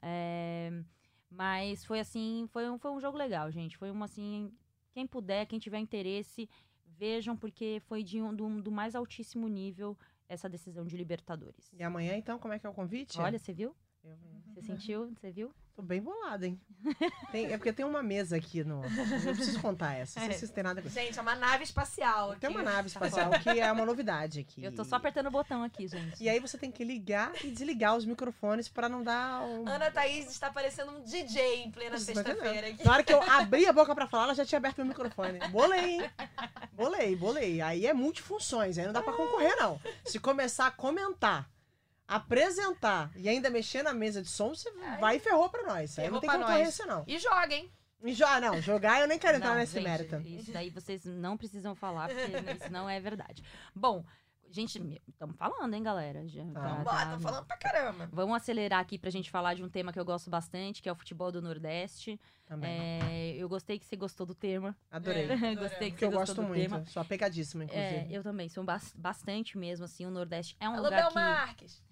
[0.01, 0.71] É,
[1.29, 3.75] mas foi assim, foi um, foi um jogo legal, gente.
[3.75, 4.53] Foi uma assim.
[4.93, 6.49] Quem puder, quem tiver interesse,
[6.85, 9.97] vejam, porque foi de um, do, do mais altíssimo nível
[10.29, 11.69] essa decisão de Libertadores.
[11.73, 13.19] E amanhã, então, como é que é o convite?
[13.19, 13.75] Olha, você viu?
[14.53, 15.09] Você sentiu?
[15.09, 15.53] Você viu?
[15.75, 16.57] Tô bem bolada, hein?
[17.33, 18.81] Tem, é porque tem uma mesa aqui no.
[19.25, 20.19] Eu preciso contar essa.
[20.19, 22.31] Não sei se vocês têm nada com Gente, é uma nave espacial.
[22.31, 22.41] Aqui.
[22.41, 24.63] Tem uma nave espacial que é uma novidade aqui.
[24.63, 26.23] Eu tô só apertando o botão aqui, gente.
[26.23, 29.41] E aí você tem que ligar e desligar os microfones pra não dar.
[29.41, 29.67] Um...
[29.67, 32.73] Ana Thaís está parecendo um DJ em plena sexta-feira.
[32.85, 35.39] Na hora que eu abri a boca pra falar, ela já tinha aberto o microfone.
[35.49, 36.11] Bolei, hein?
[36.71, 37.61] Bolei, bolei.
[37.61, 39.81] Aí é multifunções, aí não dá pra concorrer, não.
[40.05, 41.49] Se começar a comentar
[42.07, 45.97] apresentar e ainda mexer na mesa de som, você Ai, vai e ferrou pra nós.
[45.97, 46.97] Aí não tem concorrência, nós.
[46.97, 47.03] não.
[47.07, 47.71] E joga, hein?
[48.03, 50.15] E joga, não, jogar eu nem quero entrar não, nesse gente, mérito.
[50.27, 53.43] Isso daí vocês não precisam falar, porque isso não é verdade.
[53.73, 54.05] Bom,
[54.49, 56.27] Gente, estamos falando, hein, galera?
[56.27, 58.09] Já, tá, tá, tá, falando pra caramba.
[58.11, 60.91] Vamos acelerar aqui pra gente falar de um tema que eu gosto bastante, que é
[60.91, 62.19] o futebol do Nordeste.
[62.45, 62.69] Também.
[62.69, 64.75] É, eu gostei que você gostou do tema.
[64.91, 65.27] Adorei.
[65.45, 66.61] É, gostei que você eu gosto muito.
[66.69, 66.85] Tema.
[66.85, 67.95] Sou apegadíssima, inclusive.
[67.95, 68.63] É, eu também, sou
[68.95, 71.15] bastante mesmo, assim, o Nordeste é um Alô, lugar Bel que...
[71.15, 71.83] Marques.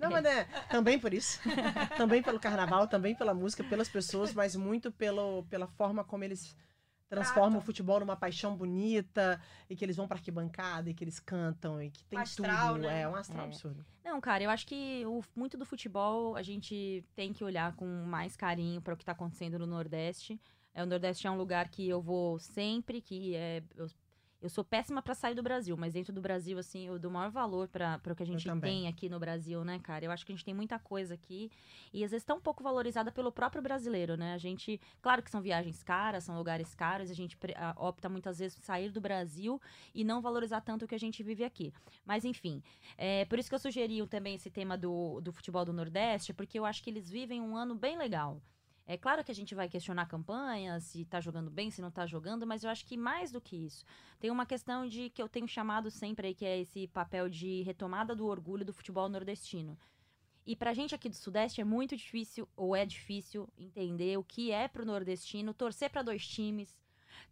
[0.00, 1.40] Não, mas é, também por isso.
[1.96, 6.56] também pelo carnaval, também pela música, pelas pessoas, mas muito pelo, pela forma como eles
[7.08, 9.40] transformam o futebol numa paixão bonita
[9.70, 12.82] e que eles vão pra arquibancada e que eles cantam e que tem astral, tudo.
[12.86, 13.02] Né?
[13.02, 13.46] É um astral É.
[13.48, 13.84] absurdo.
[14.04, 17.86] Não, cara, eu acho que o- muito do futebol a gente tem que olhar com
[18.04, 20.40] mais carinho para o que tá acontecendo no Nordeste.
[20.74, 23.88] É, o Nordeste é um lugar que eu vou sempre, que é, eu-
[24.40, 27.30] eu sou péssima para sair do Brasil, mas dentro do Brasil, assim, eu dou maior
[27.30, 30.04] valor para o que a gente tem aqui no Brasil, né, cara?
[30.04, 31.50] Eu acho que a gente tem muita coisa aqui
[31.92, 34.34] e às vezes tão pouco valorizada pelo próprio brasileiro, né?
[34.34, 37.36] A gente, claro que são viagens caras, são lugares caros, a gente
[37.76, 39.60] opta muitas vezes por sair do Brasil
[39.94, 41.72] e não valorizar tanto o que a gente vive aqui.
[42.04, 42.62] Mas enfim,
[42.98, 46.58] é por isso que eu sugeri também esse tema do, do futebol do Nordeste, porque
[46.58, 48.40] eu acho que eles vivem um ano bem legal.
[48.86, 51.90] É claro que a gente vai questionar a campanha, se tá jogando bem, se não
[51.90, 53.84] tá jogando, mas eu acho que mais do que isso.
[54.20, 57.62] Tem uma questão de que eu tenho chamado sempre aí, que é esse papel de
[57.62, 59.76] retomada do orgulho do futebol nordestino.
[60.46, 64.52] E pra gente aqui do Sudeste é muito difícil, ou é difícil, entender o que
[64.52, 66.78] é pro nordestino torcer para dois times,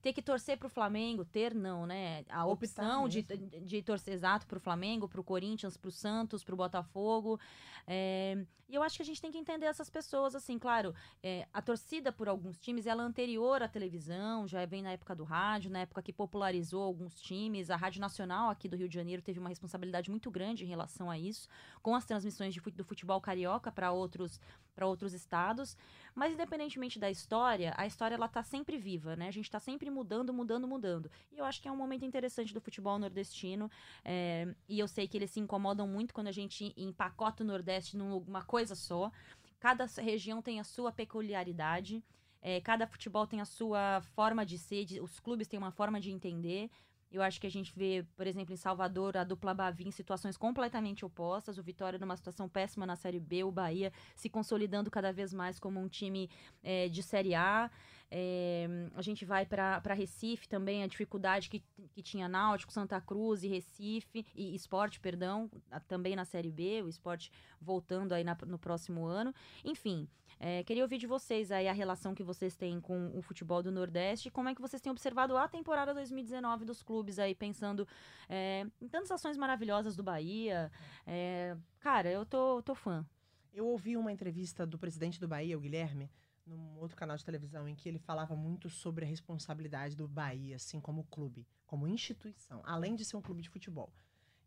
[0.02, 2.24] ter que torcer pro Flamengo, ter não, né?
[2.28, 7.38] A opção de, de torcer exato pro Flamengo, pro Corinthians, pro Santos, pro Botafogo.
[7.86, 11.46] É, e eu acho que a gente tem que entender essas pessoas, assim, claro, é,
[11.52, 15.22] a torcida por alguns times, ela é anterior à televisão, já vem na época do
[15.22, 17.70] rádio, na época que popularizou alguns times.
[17.70, 21.10] A Rádio Nacional aqui do Rio de Janeiro teve uma responsabilidade muito grande em relação
[21.10, 21.48] a isso,
[21.82, 24.40] com as transmissões de, do futebol carioca para outros
[24.74, 25.76] para outros estados.
[26.14, 29.28] Mas independentemente da história, a história ela tá sempre viva, né?
[29.28, 31.10] A gente está sempre mudando, mudando, mudando.
[31.32, 33.70] E eu acho que é um momento interessante do futebol nordestino.
[34.04, 37.96] É, e eu sei que eles se incomodam muito quando a gente empacota o Nordeste
[37.96, 39.10] numa coisa só.
[39.58, 42.02] Cada região tem a sua peculiaridade.
[42.42, 45.98] É, cada futebol tem a sua forma de ser, de, os clubes têm uma forma
[45.98, 46.70] de entender.
[47.14, 50.36] Eu acho que a gente vê, por exemplo, em Salvador, a dupla Bavi em situações
[50.36, 51.58] completamente opostas.
[51.58, 55.60] O Vitória numa situação péssima na Série B, o Bahia se consolidando cada vez mais
[55.60, 56.28] como um time
[56.62, 57.70] é, de Série A.
[58.16, 61.60] É, a gente vai para Recife também, a dificuldade que,
[61.90, 65.50] que tinha Náutico, Santa Cruz e Recife, e Esporte, perdão,
[65.88, 69.34] também na Série B, o Esporte voltando aí na, no próximo ano.
[69.64, 70.08] Enfim,
[70.38, 73.72] é, queria ouvir de vocês aí a relação que vocês têm com o futebol do
[73.72, 77.84] Nordeste como é que vocês têm observado a temporada 2019 dos clubes aí, pensando
[78.28, 80.70] é, em tantas ações maravilhosas do Bahia.
[81.04, 83.04] É, cara, eu tô, tô fã.
[83.52, 86.08] Eu ouvi uma entrevista do presidente do Bahia, o Guilherme,
[86.46, 90.56] num outro canal de televisão, em que ele falava muito sobre a responsabilidade do Bahia,
[90.56, 93.92] assim, como clube, como instituição, além de ser um clube de futebol.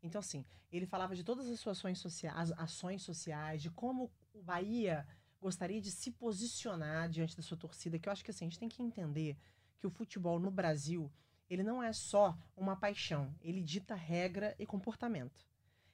[0.02, 4.44] Então, assim, ele falava de todas as suas ações sociais, ações sociais de como o
[4.44, 5.08] Bahia
[5.40, 8.60] gostaria de se posicionar diante da sua torcida, que eu acho que assim, a gente
[8.60, 9.38] tem que entender
[9.78, 11.12] que o futebol no Brasil,
[11.50, 15.46] ele não é só uma paixão, ele dita regra e comportamento.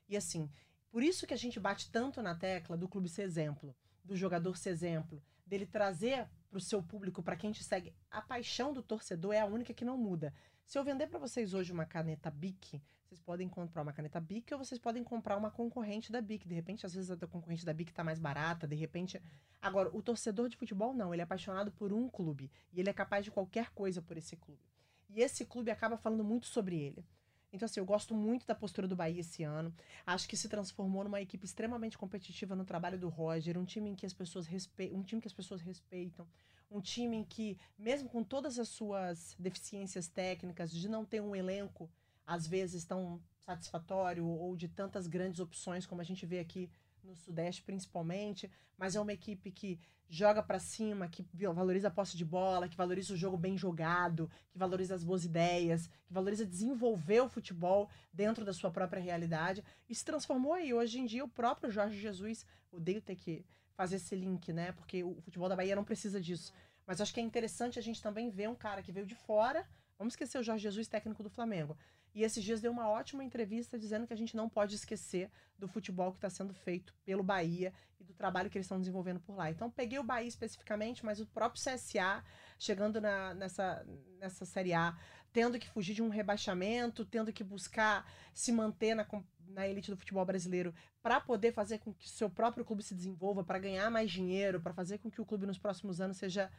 [0.07, 0.49] E assim,
[0.89, 4.57] por isso que a gente bate tanto na tecla do clube ser exemplo, do jogador
[4.57, 5.23] ser exemplo,
[5.53, 9.39] dele trazer para o seu público, para quem te segue, a paixão do torcedor é
[9.39, 10.33] a única que não muda.
[10.65, 14.51] Se eu vender para vocês hoje uma caneta Bic, vocês podem comprar uma caneta Bic
[14.51, 16.47] ou vocês podem comprar uma concorrente da Bic.
[16.47, 19.21] De repente, às vezes a concorrente da Bic está mais barata, de repente.
[19.61, 22.93] Agora, o torcedor de futebol não, ele é apaixonado por um clube e ele é
[22.93, 24.61] capaz de qualquer coisa por esse clube.
[25.09, 27.05] E esse clube acaba falando muito sobre ele.
[27.53, 29.71] Então, assim, eu gosto muito da postura do Bahia esse ano.
[30.07, 33.95] Acho que se transformou numa equipe extremamente competitiva no trabalho do Roger, um time em
[33.95, 36.27] que as pessoas respeitam, um time que as pessoas respeitam,
[36.71, 41.35] um time em que, mesmo com todas as suas deficiências técnicas, de não ter um
[41.35, 41.87] elenco
[42.25, 46.71] às vezes tão satisfatório ou de tantas grandes opções como a gente vê aqui
[47.03, 49.79] no Sudeste principalmente, mas é uma equipe que
[50.13, 54.29] joga para cima, que valoriza a posse de bola, que valoriza o jogo bem jogado,
[54.51, 59.63] que valoriza as boas ideias, que valoriza desenvolver o futebol dentro da sua própria realidade
[59.89, 60.71] e se transformou aí.
[60.71, 63.43] Hoje em dia o próprio Jorge Jesus, odeio ter que
[63.73, 64.71] fazer esse link, né?
[64.73, 66.53] Porque o futebol da Bahia não precisa disso.
[66.85, 69.67] Mas acho que é interessante a gente também ver um cara que veio de fora.
[69.97, 71.75] Vamos esquecer o Jorge Jesus, técnico do Flamengo.
[72.13, 75.67] E esses dias deu uma ótima entrevista dizendo que a gente não pode esquecer do
[75.67, 79.35] futebol que está sendo feito pelo Bahia e do trabalho que eles estão desenvolvendo por
[79.35, 79.49] lá.
[79.49, 82.23] Então, peguei o Bahia especificamente, mas o próprio CSA,
[82.59, 83.85] chegando na, nessa,
[84.19, 84.95] nessa Série A,
[85.31, 89.07] tendo que fugir de um rebaixamento, tendo que buscar se manter na,
[89.47, 93.43] na elite do futebol brasileiro para poder fazer com que seu próprio clube se desenvolva,
[93.43, 96.51] para ganhar mais dinheiro, para fazer com que o clube nos próximos anos seja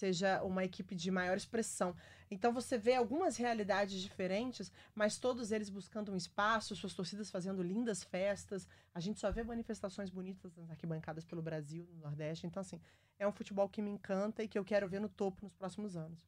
[0.00, 1.94] seja uma equipe de maior expressão.
[2.30, 7.62] Então você vê algumas realidades diferentes, mas todos eles buscando um espaço, suas torcidas fazendo
[7.62, 8.66] lindas festas.
[8.94, 12.46] A gente só vê manifestações bonitas nas arquibancadas pelo Brasil, no Nordeste.
[12.46, 12.80] Então, assim,
[13.18, 15.96] é um futebol que me encanta e que eu quero ver no topo nos próximos
[15.96, 16.26] anos.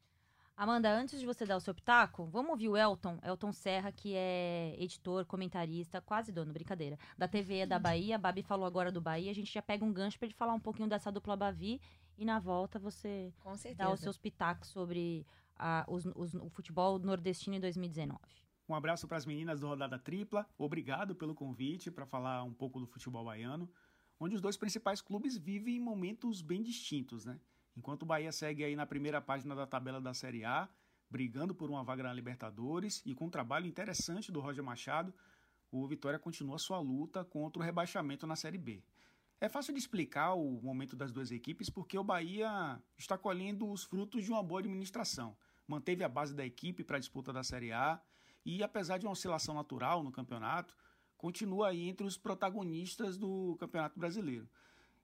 [0.54, 4.14] Amanda, antes de você dar o seu pitaco, vamos ouvir o Elton, Elton Serra, que
[4.14, 8.16] é editor, comentarista, quase dono, brincadeira, da TV da Bahia.
[8.16, 10.52] A Babi falou agora do Bahia, a gente já pega um gancho para ele falar
[10.52, 11.80] um pouquinho dessa dupla Bavi
[12.16, 13.32] e na volta você
[13.76, 18.18] dá os seus pitacos sobre a, os, os, o futebol nordestino em 2019.
[18.68, 20.46] Um abraço para as meninas do Rodada Tripla.
[20.56, 23.68] Obrigado pelo convite para falar um pouco do futebol baiano,
[24.18, 27.38] onde os dois principais clubes vivem momentos bem distintos, né?
[27.76, 30.68] Enquanto o Bahia segue aí na primeira página da tabela da Série A,
[31.10, 35.12] brigando por uma vaga na Libertadores e com um trabalho interessante do Roger Machado,
[35.70, 38.82] o Vitória continua sua luta contra o rebaixamento na Série B.
[39.42, 43.82] É fácil de explicar o momento das duas equipes porque o Bahia está colhendo os
[43.82, 45.36] frutos de uma boa administração.
[45.66, 48.00] Manteve a base da equipe para a disputa da Série A
[48.46, 50.76] e, apesar de uma oscilação natural no campeonato,
[51.18, 54.48] continua aí entre os protagonistas do Campeonato Brasileiro.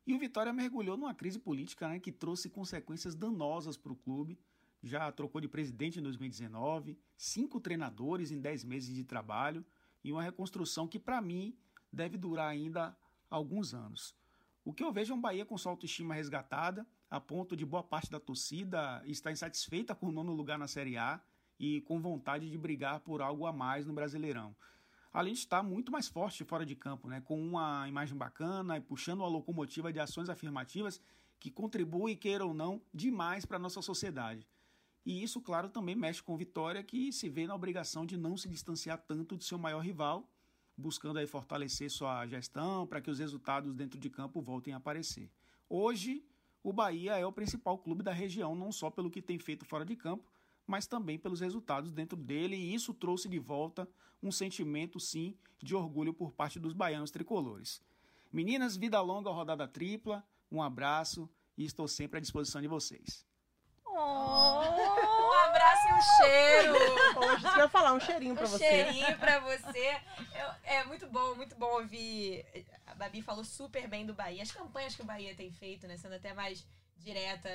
[0.07, 4.39] E o Vitória mergulhou numa crise política né, que trouxe consequências danosas para o clube.
[4.85, 9.67] Já trocou de presidente em 2019, cinco treinadores em dez meses de trabalho
[10.05, 11.59] e uma reconstrução que, para mim,
[11.93, 12.97] deve durar ainda
[13.29, 14.17] alguns anos.
[14.65, 17.83] O que eu vejo é um Bahia com sua autoestima resgatada, a ponto de boa
[17.83, 21.21] parte da torcida estar insatisfeita com o nono lugar na Série A
[21.59, 24.55] e com vontade de brigar por algo a mais no Brasileirão.
[25.13, 28.81] Além de estar muito mais forte fora de campo, né, com uma imagem bacana e
[28.81, 31.01] puxando uma locomotiva de ações afirmativas
[31.41, 34.47] que contribuem, queira ou não, demais para a nossa sociedade.
[35.07, 38.49] E isso, claro, também mexe com Vitória, que se vê na obrigação de não se
[38.49, 40.29] distanciar tanto de seu maior rival
[40.79, 45.29] buscando aí fortalecer sua gestão para que os resultados dentro de campo voltem a aparecer.
[45.69, 46.25] Hoje,
[46.63, 49.85] o Bahia é o principal clube da região, não só pelo que tem feito fora
[49.85, 50.31] de campo,
[50.65, 53.89] mas também pelos resultados dentro dele, e isso trouxe de volta
[54.23, 57.83] um sentimento, sim, de orgulho por parte dos baianos tricolores.
[58.33, 63.27] Meninas, vida longa, rodada tripla, um abraço e estou sempre à disposição de vocês.
[63.87, 65.18] Oh!
[65.49, 66.75] Abraço e um cheiro.
[67.17, 68.69] Hoje você vai falar um cheirinho pra um você.
[68.69, 70.01] cheirinho pra você.
[70.35, 72.45] Eu, é muito bom, muito bom ouvir.
[72.87, 74.43] A Babi falou super bem do Bahia.
[74.43, 75.97] As campanhas que o Bahia tem feito, né?
[75.97, 77.49] Sendo até mais direta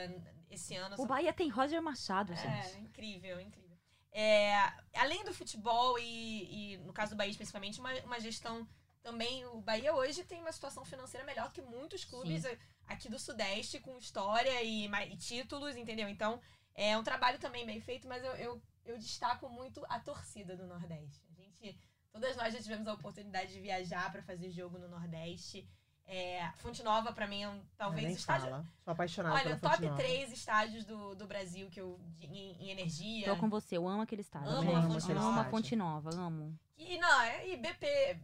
[0.50, 0.96] esse ano.
[0.98, 2.76] O Bahia tem Roger Machado, gente.
[2.76, 3.78] É, incrível, incrível.
[4.12, 4.54] É,
[4.96, 8.68] além do futebol e, e, no caso do Bahia especificamente, uma, uma gestão
[9.02, 9.46] também.
[9.48, 12.58] O Bahia hoje tem uma situação financeira melhor que muitos clubes Sim.
[12.88, 16.08] aqui do Sudeste, com história e, e títulos, entendeu?
[16.08, 16.40] Então,
[16.76, 20.66] é um trabalho também bem feito, mas eu, eu, eu destaco muito a torcida do
[20.66, 21.26] Nordeste.
[21.30, 21.80] A gente,
[22.12, 25.68] todas nós já tivemos a oportunidade de viajar para fazer jogo no Nordeste.
[26.06, 28.50] É, Fonte Nova, para mim, é um, talvez nem estádio.
[28.50, 28.66] Fala.
[28.84, 32.62] Sou apaixonada Olha, pela top Fonte 3 estádios do, do Brasil que eu, de, em,
[32.62, 33.26] em, energia.
[33.28, 34.50] Tô com você, eu amo aquele estádio.
[34.50, 35.28] Amo a Fonte Nova.
[35.28, 36.60] Amo a Fonte Nova, amo.
[36.78, 38.20] E não, é, e BP.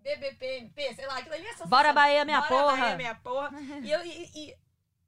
[0.00, 1.68] BBP, MP, sei lá, aquilo ali é sensacional.
[1.68, 2.76] Bora Bahia, minha Bora porra!
[2.76, 3.60] Bahia, minha porra.
[3.60, 4.56] e, eu, e, e,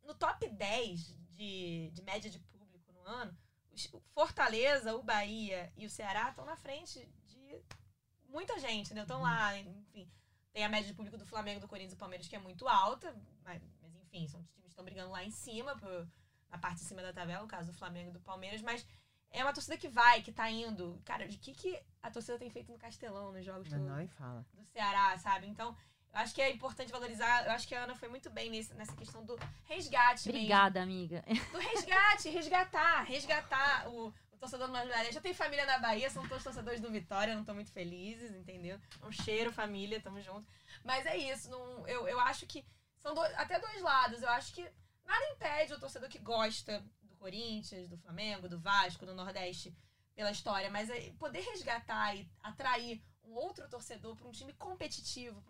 [0.04, 2.38] no top 10 de, de média de
[3.06, 3.36] ano,
[3.92, 7.62] o Fortaleza, o Bahia e o Ceará estão na frente de
[8.28, 9.02] muita gente, né?
[9.02, 9.22] Estão uhum.
[9.22, 10.10] lá, enfim.
[10.52, 12.68] Tem a média de público do Flamengo, do Corinthians e do Palmeiras, que é muito
[12.68, 16.06] alta, mas, mas enfim, são times que estão brigando lá em cima, por,
[16.50, 18.86] na parte de cima da tabela, o caso do Flamengo e do Palmeiras, mas
[19.30, 21.00] é uma torcida que vai, que tá indo.
[21.04, 25.18] Cara, de que, que a torcida tem feito no Castelão, nos jogos do, do Ceará,
[25.18, 25.46] sabe?
[25.46, 25.74] Então,
[26.12, 27.46] acho que é importante valorizar.
[27.46, 30.28] Eu acho que a Ana foi muito bem nesse, nessa questão do resgate.
[30.28, 30.92] Obrigada, mesmo.
[30.92, 31.24] amiga.
[31.50, 35.10] Do resgate, resgatar, resgatar o, o torcedor do Majoré.
[35.10, 38.78] Já tem família na Bahia, são todos torcedores do Vitória, não estão muito felizes, entendeu?
[39.02, 40.46] Um cheiro, família, tamo junto.
[40.84, 42.64] Mas é isso, não, eu, eu acho que
[42.98, 44.22] são do, até dois lados.
[44.22, 44.62] Eu acho que
[45.04, 49.74] nada impede o torcedor que gosta do Corinthians, do Flamengo, do Vasco, do Nordeste
[50.14, 55.42] pela história, mas é poder resgatar e atrair um outro torcedor para um time competitivo,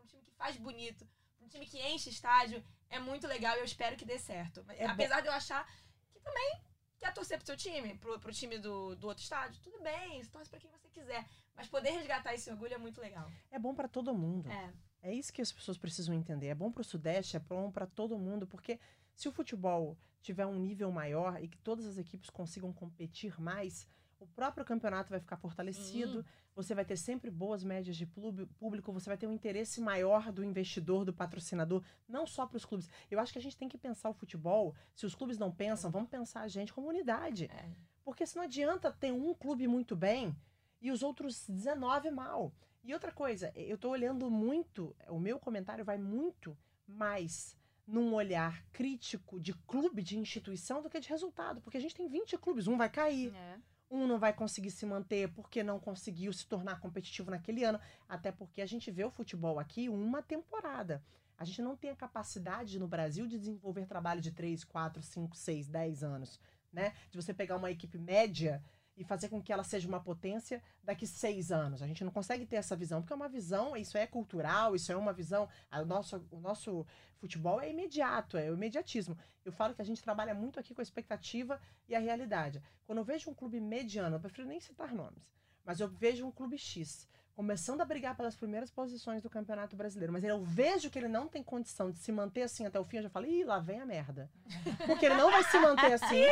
[0.42, 1.06] faz bonito,
[1.40, 4.64] um time que enche estádio, é muito legal e eu espero que dê certo.
[4.70, 5.22] É Apesar bom.
[5.22, 5.64] de eu achar
[6.10, 6.60] que também
[6.98, 10.50] quer torcer pro seu time, pro, pro time do, do outro estádio, tudo bem, torce
[10.50, 11.24] pra quem você quiser.
[11.54, 13.30] Mas poder resgatar esse orgulho é muito legal.
[13.52, 14.50] É bom para todo mundo.
[14.50, 14.72] É.
[15.10, 16.48] É isso que as pessoas precisam entender.
[16.48, 18.80] É bom para o Sudeste, é bom para todo mundo, porque
[19.14, 23.86] se o futebol tiver um nível maior e que todas as equipes consigam competir mais,
[24.22, 26.24] o próprio campeonato vai ficar fortalecido, uhum.
[26.54, 30.44] você vai ter sempre boas médias de público, você vai ter um interesse maior do
[30.44, 32.88] investidor, do patrocinador, não só para os clubes.
[33.10, 35.90] Eu acho que a gente tem que pensar o futebol, se os clubes não pensam,
[35.90, 37.46] vamos pensar a gente como unidade.
[37.46, 37.68] É.
[38.04, 40.34] Porque se não adianta ter um clube muito bem
[40.80, 42.52] e os outros 19 mal.
[42.84, 46.56] E outra coisa, eu estou olhando muito, o meu comentário vai muito
[46.86, 47.56] mais
[47.86, 51.60] num olhar crítico de clube, de instituição, do que de resultado.
[51.60, 53.32] Porque a gente tem 20 clubes, um vai cair.
[53.34, 53.58] É
[53.92, 57.78] um não vai conseguir se manter porque não conseguiu se tornar competitivo naquele ano,
[58.08, 61.04] até porque a gente vê o futebol aqui uma temporada.
[61.36, 65.36] A gente não tem a capacidade no Brasil de desenvolver trabalho de 3, 4, 5,
[65.36, 66.40] 6, 10 anos,
[66.72, 66.94] né?
[67.10, 68.64] De você pegar uma equipe média
[68.96, 71.82] e fazer com que ela seja uma potência daqui seis anos.
[71.82, 74.92] A gente não consegue ter essa visão, porque é uma visão, isso é cultural, isso
[74.92, 75.48] é uma visão.
[75.72, 76.86] O nosso, o nosso
[77.16, 79.16] futebol é imediato, é o imediatismo.
[79.44, 82.62] Eu falo que a gente trabalha muito aqui com a expectativa e a realidade.
[82.84, 85.32] Quando eu vejo um clube mediano, eu prefiro nem citar nomes,
[85.64, 90.12] mas eu vejo um clube X começando a brigar pelas primeiras posições do Campeonato Brasileiro,
[90.12, 92.98] mas eu vejo que ele não tem condição de se manter assim até o fim,
[92.98, 94.30] eu já falo, ih, lá vem a merda.
[94.86, 96.22] Porque ele não vai se manter assim.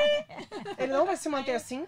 [0.79, 1.87] Ele não vai se manter assim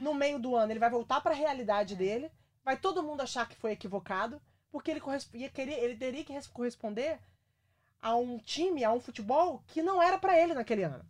[0.00, 2.30] no meio do ano ele vai voltar pra realidade dele,
[2.64, 4.40] vai todo mundo achar que foi equivocado,
[4.72, 7.18] porque ele, corresp- ia querer, ele teria que res- corresponder
[8.02, 11.04] a um time, a um futebol que não era pra ele naquele ano.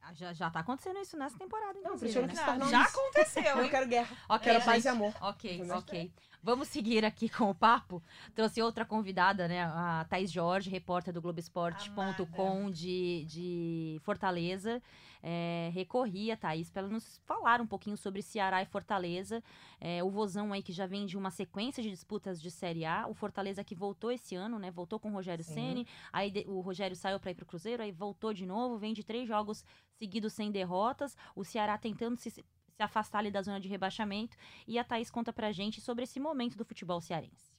[0.00, 2.64] Ah, Já, já tá acontecendo isso nessa temporada, Não, inclusive, prefiro né?
[2.64, 2.98] que Já isso.
[3.00, 4.64] aconteceu, Eu quero guerra, Ok, quero gente.
[4.66, 5.12] paz e amor.
[5.20, 5.76] Ok, Entendeu?
[5.78, 6.12] ok.
[6.40, 8.00] Vamos seguir aqui com o papo.
[8.32, 9.64] Trouxe outra convidada, né?
[9.64, 14.80] A Thaís Jorge, repórter do Globoesporte.com de, de Fortaleza.
[15.28, 19.42] É, recorri a Thaís para ela nos falar um pouquinho sobre Ceará e Fortaleza.
[19.80, 23.08] É, o Vozão aí que já vem de uma sequência de disputas de Série A.
[23.08, 24.70] O Fortaleza que voltou esse ano, né?
[24.70, 25.42] Voltou com o Rogério.
[25.44, 25.84] Ceni.
[26.12, 28.78] Aí de- o Rogério saiu para ir pro Cruzeiro, aí voltou de novo.
[28.78, 29.64] Vem de três jogos
[29.98, 31.16] seguidos sem derrotas.
[31.34, 32.44] O Ceará tentando se, se
[32.78, 34.36] afastar ali da zona de rebaixamento.
[34.64, 37.50] E a Thaís conta pra gente sobre esse momento do futebol cearense.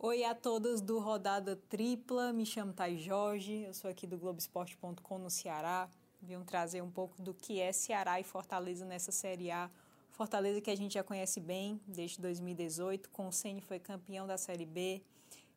[0.00, 5.18] Oi a todos do Rodada Tripla, me chamo Thay Jorge, eu sou aqui do Globoesporte.com
[5.18, 5.88] no Ceará.
[6.20, 9.70] Vim trazer um pouco do que é Ceará e Fortaleza nessa Série A.
[10.10, 14.36] Fortaleza que a gente já conhece bem desde 2018, com o Ceni foi campeão da
[14.36, 15.00] Série B,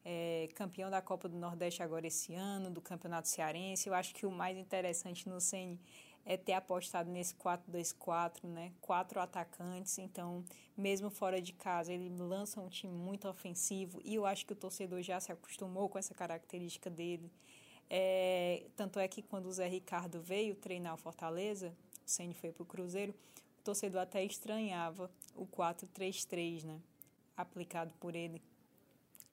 [0.05, 3.89] é, campeão da Copa do Nordeste agora esse ano, do Campeonato Cearense.
[3.89, 5.79] Eu acho que o mais interessante no Ceni
[6.25, 8.71] é ter apostado nesse 4-2-4, né?
[8.79, 10.43] Quatro atacantes, então
[10.77, 14.55] mesmo fora de casa, ele lança um time muito ofensivo e eu acho que o
[14.55, 17.31] torcedor já se acostumou com essa característica dele.
[17.93, 21.75] É, tanto é que quando o Zé Ricardo veio treinar o Fortaleza,
[22.05, 23.13] o Ceni foi para o Cruzeiro,
[23.59, 26.79] o torcedor até estranhava o 4-3-3, né?
[27.35, 28.41] Aplicado por ele.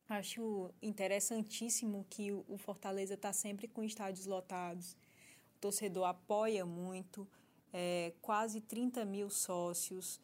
[0.08, 4.94] Acho interessantíssimo que o Fortaleza está sempre com estádios lotados.
[5.56, 7.28] O torcedor apoia muito,
[7.72, 10.20] é, quase 30 mil sócios.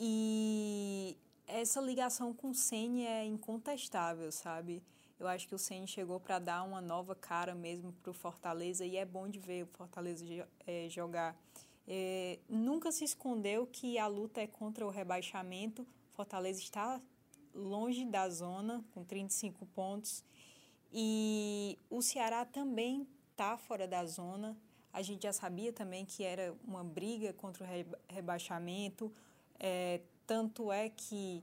[0.00, 1.14] E
[1.46, 4.82] essa ligação com o Ceni é incontestável, sabe?
[5.18, 8.84] Eu acho que o Ceni chegou para dar uma nova cara mesmo para o Fortaleza
[8.84, 10.24] e é bom de ver o Fortaleza
[10.66, 11.34] eh, jogar.
[11.88, 15.86] Eh, nunca se escondeu que a luta é contra o rebaixamento.
[16.12, 17.00] Fortaleza está
[17.54, 20.22] longe da zona, com 35 pontos.
[20.92, 24.56] E o Ceará também está fora da zona.
[24.92, 29.10] A gente já sabia também que era uma briga contra o reba- rebaixamento.
[29.58, 31.42] É, tanto é que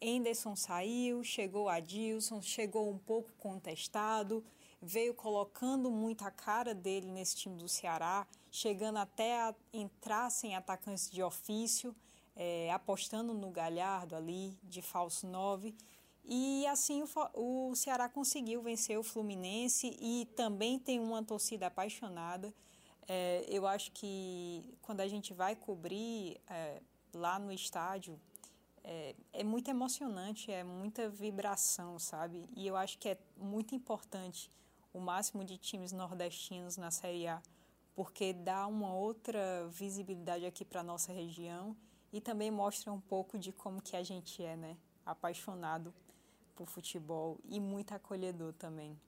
[0.00, 4.44] Enderson saiu, chegou Adilson, chegou um pouco contestado,
[4.80, 10.56] veio colocando muito a cara dele nesse time do Ceará, chegando até a entrar sem
[10.56, 11.94] atacantes de ofício,
[12.34, 15.74] é, apostando no Galhardo ali, de falso 9.
[16.24, 22.54] E assim o, o Ceará conseguiu vencer o Fluminense e também tem uma torcida apaixonada.
[23.06, 26.80] É, eu acho que quando a gente vai cobrir é,
[27.12, 28.18] lá no estádio,
[28.82, 32.48] é, é muito emocionante, é muita vibração, sabe?
[32.56, 34.50] E eu acho que é muito importante
[34.92, 37.40] o máximo de times nordestinos na Série A,
[37.94, 41.76] porque dá uma outra visibilidade aqui para nossa região
[42.12, 44.76] e também mostra um pouco de como que a gente é, né?
[45.04, 45.94] Apaixonado
[46.56, 48.98] por futebol e muito acolhedor também.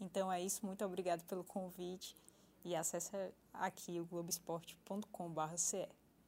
[0.00, 2.16] Então é isso, muito obrigado pelo convite
[2.64, 3.10] e acesse
[3.52, 5.54] aqui o globesport.com.br.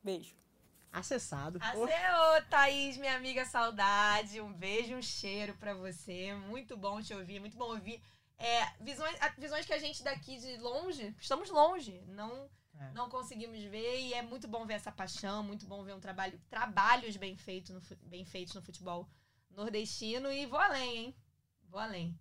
[0.03, 0.46] Beijo.
[0.93, 1.59] Acessado.
[1.63, 4.41] Aceu, Thaís, minha amiga saudade.
[4.41, 6.35] Um beijo, um cheiro pra você.
[6.35, 8.03] Muito bom te ouvir, muito bom ouvir.
[8.39, 12.93] É, visões, visões que a gente daqui de longe, estamos longe, não É.
[12.93, 16.39] não conseguimos ver e é muito bom ver essa paixão, muito bom ver um trabalho,
[16.51, 19.09] trabalhos bem feitos no, bem feitos no futebol
[19.51, 21.17] nordestino e vou além, hein?
[21.71, 22.19] Vou além.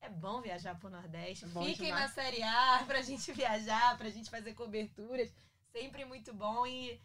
[0.00, 1.44] É bom viajar pro Nordeste.
[1.44, 2.02] É Fiquem demais.
[2.04, 5.32] na Série A pra gente viajar, pra gente fazer coberturas.
[5.72, 7.00] Sempre muito bom e.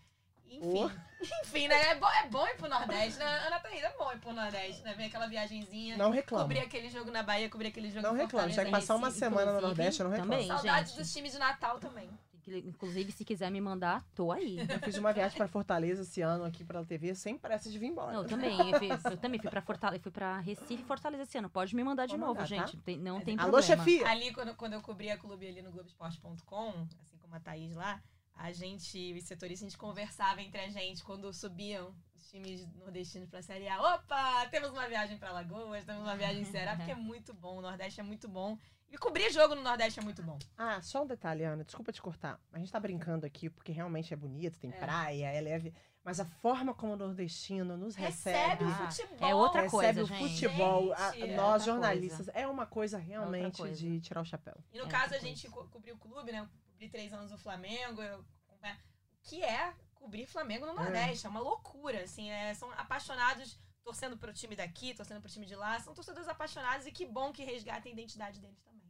[0.50, 0.92] Enfim.
[1.44, 1.92] Enfim, né?
[1.92, 3.26] É bom, é bom ir pro Nordeste, né?
[3.48, 4.94] Ana Thaís, é bom ir pro Nordeste, né?
[4.94, 5.96] Ver aquela viagenzinha.
[5.98, 6.44] Não reclama.
[6.44, 8.14] Cobrir aquele jogo na Bahia, cobrir aquele jogo Não.
[8.14, 9.26] Se Fortaleza, vai passar uma Recife.
[9.26, 10.32] semana no Nordeste, eu não reclamo.
[10.34, 10.48] também.
[10.48, 11.00] Saudades gente.
[11.02, 12.10] dos times de Natal também.
[12.46, 14.58] Inclusive, se quiser me mandar, tô aí.
[14.70, 17.88] Eu fiz uma viagem pra Fortaleza esse ano aqui pela TV sem pressa de vir
[17.88, 18.12] embora.
[18.12, 18.60] Não, eu também.
[18.70, 21.50] Eu, fiz- eu também fui pra Fortaleza, fui pra Recife e Fortaleza esse ano.
[21.50, 22.46] Pode me mandar de novo, mandar, tá?
[22.48, 22.76] gente.
[22.76, 23.82] Não tem, não tem Alô, problema.
[23.86, 24.10] chefia!
[24.10, 26.70] Ali, quando, quando eu cobria clube ali no Globoesporte.com,
[27.02, 28.02] assim como a Thaís lá,
[28.36, 33.30] a gente, os setoristas, a gente conversava entre a gente quando subiam os times nordestinos
[33.30, 33.80] pra Série A.
[33.96, 37.58] Opa, temos uma viagem pra Lagoas, temos uma viagem em Ceará, porque é muito bom,
[37.58, 38.58] o Nordeste é muito bom.
[38.90, 40.38] E cobrir jogo no Nordeste é muito bom.
[40.56, 41.64] Ah, só um detalhe, Ana.
[41.64, 42.40] Desculpa te cortar.
[42.52, 44.74] A gente tá brincando aqui porque realmente é bonito, tem É.
[44.74, 45.74] praia, é leve.
[46.04, 48.38] Mas a forma como o nordestino nos recebe.
[48.38, 49.30] Recebe o Ah, futebol.
[49.30, 50.30] é outra recebe coisa, o gente.
[50.34, 53.76] futebol, a- Gente, é nós outra jornalistas, é uma coisa realmente coisa.
[53.76, 54.56] de tirar o chapéu.
[54.72, 56.48] E no É, caso, a gente co- cobriu o clube, né?
[56.84, 58.02] Cobri três anos o Flamengo.
[58.02, 58.78] Eu, acompanha-
[59.24, 61.26] que é cobrir Flamengo no Nordeste.
[61.26, 62.30] É, uma loucura, assim.
[62.30, 65.80] é, são apaixonados torcendo pro time daqui, torcendo pro time de lá.
[65.80, 68.82] São torcedores apaixonados e que bom que resgatem a identidade deles também.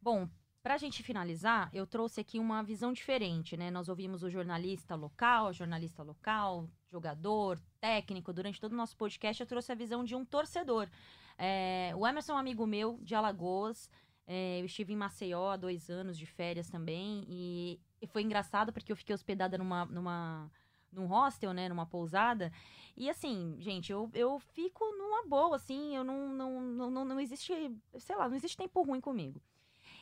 [0.00, 0.28] Bom,
[0.62, 3.70] Pra gente finalizar, eu trouxe aqui uma visão diferente, né?
[3.70, 8.32] Nós ouvimos o jornalista local, jornalista local, jogador, técnico.
[8.32, 10.88] Durante todo o nosso podcast, eu trouxe a visão de um torcedor.
[11.36, 13.90] É, o Emerson é um amigo meu, de Alagoas.
[14.26, 17.24] É, eu estive em Maceió há dois anos de férias também.
[17.28, 20.50] E, e foi engraçado porque eu fiquei hospedada numa, numa,
[20.92, 21.68] num hostel, né?
[21.68, 22.52] Numa pousada.
[22.96, 25.94] E assim, gente, eu, eu fico numa boa, assim.
[25.96, 26.60] Eu não, não,
[26.90, 27.52] não, não, existe,
[27.98, 29.40] sei lá, não existe tempo ruim comigo.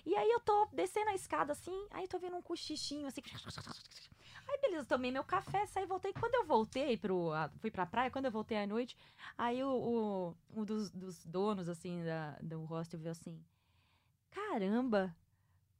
[0.04, 3.22] E aí eu tô descendo a escada assim, aí tô vendo um cochichinho assim.
[4.48, 6.12] Aí beleza, tomei meu café, saí, voltei.
[6.12, 7.30] Quando eu voltei pro.
[7.58, 8.96] fui pra praia, quando eu voltei à noite,
[9.38, 13.40] aí o, o- um dos, dos donos, assim, da, do hostel viu assim:
[14.32, 15.14] Caramba,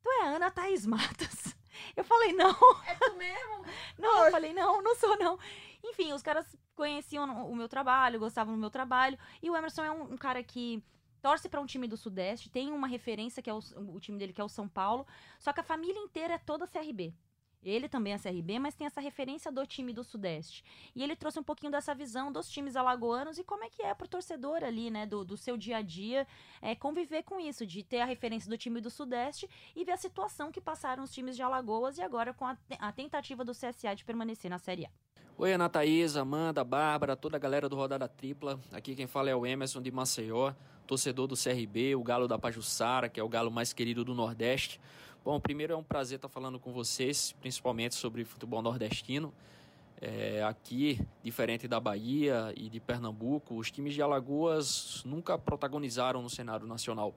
[0.03, 1.55] tu é a Ana Thaís Matos.
[1.96, 2.55] Eu falei, não,
[2.86, 3.64] É tu mesmo?
[3.98, 5.38] não, eu falei, não, não sou, não.
[5.82, 6.46] Enfim, os caras
[6.76, 9.18] conheciam o meu trabalho, gostavam do meu trabalho.
[9.42, 10.82] E o Emerson é um, um cara que
[11.20, 14.32] torce para um time do Sudeste, tem uma referência que é o, o time dele,
[14.32, 15.07] que é o São Paulo.
[15.38, 17.14] Só que a família inteira é toda CRB.
[17.62, 20.64] Ele também é CRB, mas tem essa referência do time do Sudeste.
[20.94, 23.94] E ele trouxe um pouquinho dessa visão dos times alagoanos e como é que é
[23.94, 26.26] pro torcedor ali, né, do, do seu dia a dia,
[26.60, 29.96] é, conviver com isso, de ter a referência do time do Sudeste e ver a
[29.96, 33.94] situação que passaram os times de Alagoas e agora com a, a tentativa do CSA
[33.94, 34.90] de permanecer na Série A.
[35.38, 38.60] Oi, Ana Thaís, Amanda, Bárbara, toda a galera do Rodada Tripla.
[38.70, 40.52] Aqui quem fala é o Emerson de Maceió,
[40.86, 44.78] torcedor do CRB, o galo da Pajuçara, que é o galo mais querido do Nordeste.
[45.25, 49.33] Bom, primeiro é um prazer estar falando com vocês, principalmente sobre futebol nordestino.
[50.01, 56.29] É, aqui, diferente da Bahia e de Pernambuco, os times de Alagoas nunca protagonizaram no
[56.29, 57.14] cenário nacional.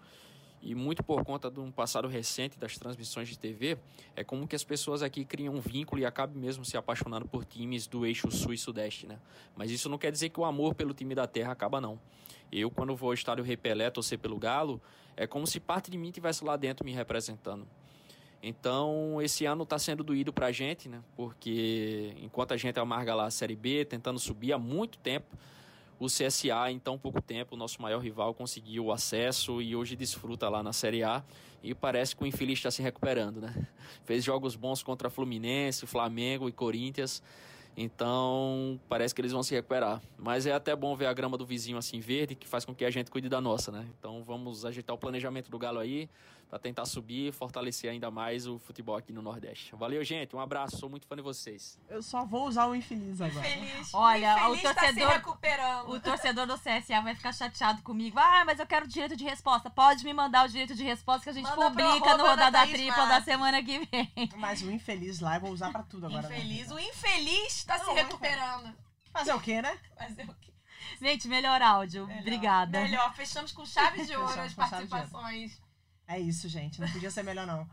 [0.61, 3.75] E muito por conta de um passado recente das transmissões de TV,
[4.15, 7.43] é como que as pessoas aqui criam um vínculo e acabam mesmo se apaixonando por
[7.43, 9.17] times do eixo sul e sudeste, né?
[9.55, 11.99] Mas isso não quer dizer que o amor pelo time da terra acaba, não.
[12.51, 14.79] Eu, quando vou ao estádio Repelé torcer pelo Galo,
[15.17, 17.67] é como se parte de mim estivesse lá dentro me representando.
[18.41, 21.01] Então, esse ano está sendo doído para a gente, né?
[21.15, 25.35] Porque enquanto a gente amarga lá a Série B, tentando subir há muito tempo,
[25.99, 29.95] o CSA, em tão pouco tempo, o nosso maior rival, conseguiu o acesso e hoje
[29.95, 31.23] desfruta lá na Série A.
[31.63, 33.67] E parece que o infeliz está se recuperando, né?
[34.05, 37.23] Fez jogos bons contra Fluminense, Flamengo e Corinthians.
[37.77, 40.01] Então, parece que eles vão se recuperar.
[40.17, 42.85] Mas é até bom ver a grama do vizinho assim verde, que faz com que
[42.85, 43.85] a gente cuide da nossa, né?
[43.99, 46.09] Então, vamos ajeitar o planejamento do Galo aí,
[46.49, 49.75] para tentar subir e fortalecer ainda mais o futebol aqui no Nordeste.
[49.75, 50.35] Valeu, gente.
[50.35, 50.77] Um abraço.
[50.77, 51.77] Sou muito fã de vocês.
[51.89, 53.45] Eu só vou usar o infeliz agora.
[53.47, 53.93] Feliz.
[53.93, 55.89] Olha, o o infeliz tá torcedor- se recuperando.
[55.89, 58.17] O torcedor do CSA vai ficar chateado comigo.
[58.19, 59.69] Ah, mas eu quero direito de resposta.
[59.69, 62.73] Pode me mandar o direito de resposta que a gente Manda publica no Rodada Thaís
[62.73, 64.11] Tripla da semana que vem.
[64.37, 66.27] Mas o infeliz lá eu vou usar pra tudo agora.
[66.29, 66.37] né?
[66.37, 66.71] Infeliz.
[66.71, 68.73] O infeliz tá se Não, recuperando.
[69.13, 69.77] Mas é o quê, né?
[69.99, 70.53] Mas é o quê?
[71.01, 72.05] Gente, melhor áudio.
[72.07, 72.21] Melhor.
[72.21, 72.81] Obrigada.
[72.81, 73.13] Melhor.
[73.15, 75.61] Fechamos com chave de ouro Fechamos as participações.
[76.07, 76.79] É isso, gente.
[76.79, 77.67] Não podia ser melhor, não.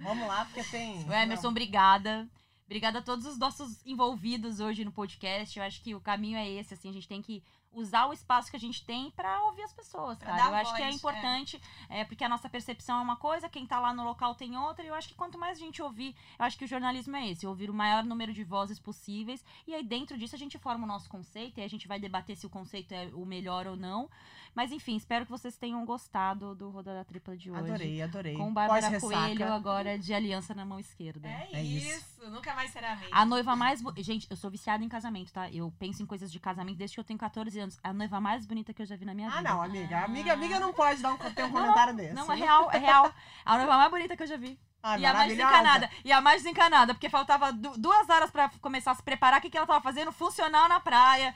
[0.00, 1.04] Vamos lá, porque tem.
[1.04, 2.28] O Emerson, obrigada.
[2.66, 5.58] Obrigada a todos os nossos envolvidos hoje no podcast.
[5.58, 7.42] Eu acho que o caminho é esse, assim, a gente tem que
[7.72, 10.50] usar o espaço que a gente tem pra ouvir as pessoas, Pra cara.
[10.50, 13.66] Eu acho que é voz, importante, é, porque a nossa percepção é uma coisa, quem
[13.66, 16.14] tá lá no local tem outra, e eu acho que quanto mais a gente ouvir,
[16.38, 19.74] eu acho que o jornalismo é esse, ouvir o maior número de vozes possíveis, e
[19.74, 22.36] aí dentro disso a gente forma o nosso conceito, e aí a gente vai debater
[22.36, 24.10] se o conceito é o melhor ou não.
[24.58, 27.60] Mas enfim, espero que vocês tenham gostado do Rodada Tripla de hoje.
[27.60, 28.34] Adorei, adorei.
[28.36, 29.14] Com Bárbara Pós-ressaca.
[29.14, 31.28] Coelho agora de aliança na mão esquerda.
[31.28, 31.86] É, É isso.
[31.96, 32.28] isso.
[32.28, 33.16] Nunca mais será a mesma.
[33.16, 33.80] A noiva mais.
[33.98, 35.48] Gente, eu sou viciada em casamento, tá?
[35.48, 37.78] Eu penso em coisas de casamento desde que eu tenho 14 anos.
[37.84, 39.48] A noiva mais bonita que eu já vi na minha Ah, vida.
[39.48, 40.04] não, amiga.
[40.04, 42.14] Amiga, amiga não pode dar um, ter um comentário desse.
[42.14, 43.14] Não, é real, é real.
[43.44, 44.58] A noiva mais bonita que eu já vi.
[44.82, 45.90] Ah, e a mais desencanada.
[46.04, 49.38] E a mais desencanada, porque faltava du- duas horas pra começar a se preparar.
[49.38, 50.12] O que, que ela tava fazendo?
[50.12, 51.34] Funcional na praia,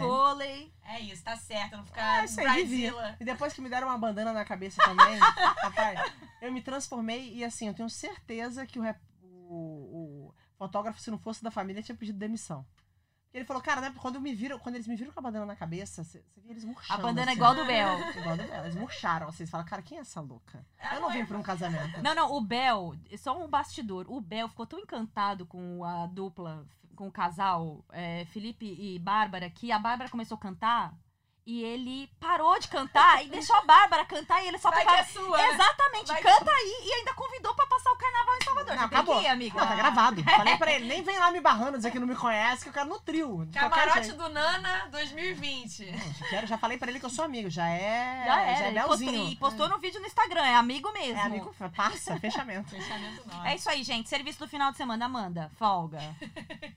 [0.00, 0.72] futevôlei.
[0.84, 1.76] É isso, tá certo.
[1.76, 2.26] Não ficar Ah.
[2.36, 3.16] Brazila.
[3.20, 5.18] E depois que me deram uma bandana na cabeça também,
[5.62, 11.00] rapaz, eu me transformei e assim, eu tenho certeza que o, rep- o- o fotógrafo,
[11.00, 12.64] se não fosse da família, tinha pedido demissão.
[13.32, 15.54] Ele falou, cara, né, quando, me viram, quando eles me viram com a bandana na
[15.54, 17.02] cabeça, você via eles A murchando.
[17.02, 17.36] bandana é assim.
[17.36, 18.10] igual do Bel.
[18.10, 18.62] Igual do Bel.
[18.64, 20.66] Eles murcharam, assim, falam, cara, quem é essa louca?
[20.78, 22.02] É, Eu não vim pra um casamento.
[22.02, 24.06] Não, não, o Bel, só um bastidor.
[24.08, 26.66] O Bel ficou tão encantado com a dupla,
[26.96, 30.92] com o casal é, Felipe e Bárbara, que a Bárbara começou a cantar
[31.50, 34.84] e ele parou de cantar e deixou a Bárbara cantar e ele só Vai que
[34.86, 35.02] tocava.
[35.02, 35.48] é sua, né?
[35.48, 38.76] Exatamente, Vai que- canta aí e ainda convidou pra passar o carnaval em Salvador.
[38.76, 39.20] Não, que acabou.
[39.20, 39.58] ir, amiga.
[39.60, 40.22] Não, tá gravado.
[40.36, 42.72] Falei pra ele, nem vem lá me barrando, dizer que não me conhece, que eu
[42.72, 43.48] quero no trio.
[43.52, 45.84] Camarote do Nana 2020.
[45.86, 48.22] Gente, quero, já falei pra ele que eu sou amigo, já é.
[48.26, 48.64] Já era.
[48.64, 49.28] é ele postou, Belzinho.
[49.32, 51.18] e postou no vídeo no Instagram, é amigo mesmo.
[51.18, 52.70] É amigo, passa, fechamento.
[52.70, 53.46] Fechamento nosso.
[53.46, 54.08] É isso aí, gente.
[54.08, 55.50] Serviço do final de semana, Amanda.
[55.58, 56.00] Folga.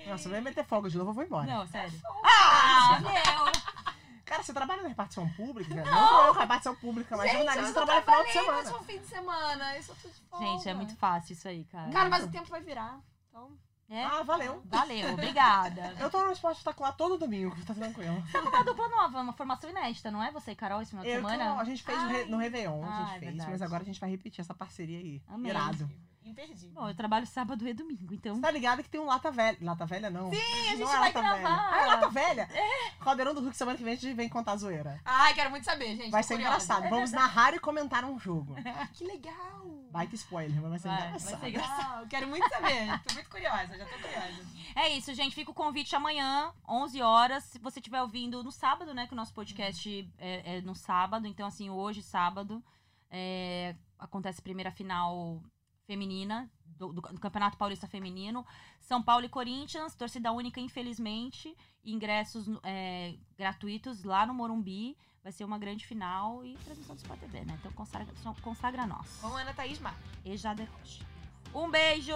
[0.07, 1.45] Nossa, vai meter fogo de novo, eu vou embora.
[1.45, 1.93] Não, sério.
[2.23, 3.82] Ah, meu!
[4.25, 5.75] Cara, você trabalha na repartição pública?
[5.75, 8.57] Não, não com a repartição pública, mas Gente, jornalista trabalha não final de semana.
[8.69, 9.77] último fim de semana.
[9.77, 10.45] Isso eu tô de folga.
[10.45, 11.91] Gente, é muito fácil isso aí, cara.
[11.91, 12.99] Cara, mas o tempo vai virar.
[13.29, 13.51] Então...
[13.89, 14.03] É?
[14.05, 14.61] Ah, valeu.
[14.65, 15.93] Valeu, obrigada.
[15.99, 18.23] Eu tô no esporte espetacular todo domingo, tá tranquilo.
[18.25, 21.03] Você é uma dupla nova, uma formação inédita, não é você e Carol esse final
[21.03, 21.59] de Eu semana?
[21.59, 23.51] a gente fez no Re- no Réveillon, a Ah, gente é fez, verdade.
[23.51, 25.21] mas agora a gente vai repetir essa parceria aí.
[25.27, 25.51] Amei.
[25.51, 25.87] Irado.
[26.25, 26.71] Imperdível.
[26.73, 28.35] Bom, eu trabalho sábado e domingo, então.
[28.35, 29.57] Você tá ligado que tem um Lata Velha.
[29.61, 30.29] Lata Velha não.
[30.31, 31.35] Sim, a gente não é vai Lata gravar.
[31.37, 31.69] Velha.
[31.71, 32.49] Ah, é Lata Velha?
[32.53, 32.91] É.
[33.03, 34.99] Caldeirão do Hulk semana que vem a gente vem contar a zoeira.
[35.03, 36.11] Ai, quero muito saber, gente.
[36.11, 36.55] Vai ser curiosa.
[36.55, 36.89] engraçado.
[36.89, 38.55] Vamos narrar e comentar um jogo.
[38.93, 39.65] Que legal.
[39.91, 41.39] Baita spoiler, mas vai ser Vai, vai engraçado.
[41.39, 41.77] ser engraçado.
[41.91, 42.07] Legal.
[42.07, 42.99] Quero muito saber.
[43.07, 44.45] Tô muito curiosa, já tô curiosa.
[44.75, 45.35] É isso, gente.
[45.35, 47.43] Fica o convite amanhã, 11 horas.
[47.43, 49.05] Se você estiver ouvindo no sábado, né?
[49.07, 51.27] Que o nosso podcast é, é no sábado.
[51.27, 52.63] Então, assim, hoje, sábado,
[53.11, 55.41] é, acontece a primeira final
[55.85, 58.45] feminina do, do- do Campeonato Paulista Feminino.
[58.81, 61.55] São Paulo e Corinthians, torcida única, infelizmente.
[61.83, 64.97] Ingressos é, gratuitos lá no Morumbi.
[65.23, 67.57] Vai ser uma grande final e transmissão do Sport TV, né?
[67.59, 68.07] Então consagra,
[68.41, 69.19] consagra nós.
[69.21, 69.95] Com Ana Thaís Mar.
[70.25, 71.05] E Jade Rocha.
[71.53, 72.13] Um beijo!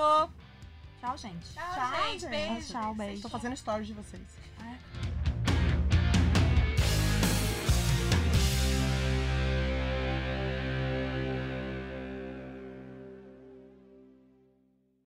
[0.99, 1.53] Tchau, gente.
[1.53, 2.27] Tchau, gente.
[2.27, 2.67] Beijo.
[2.73, 3.21] Tchau, beijo.
[3.21, 4.37] Tô fazendo stories de vocês.
[4.61, 5.16] É.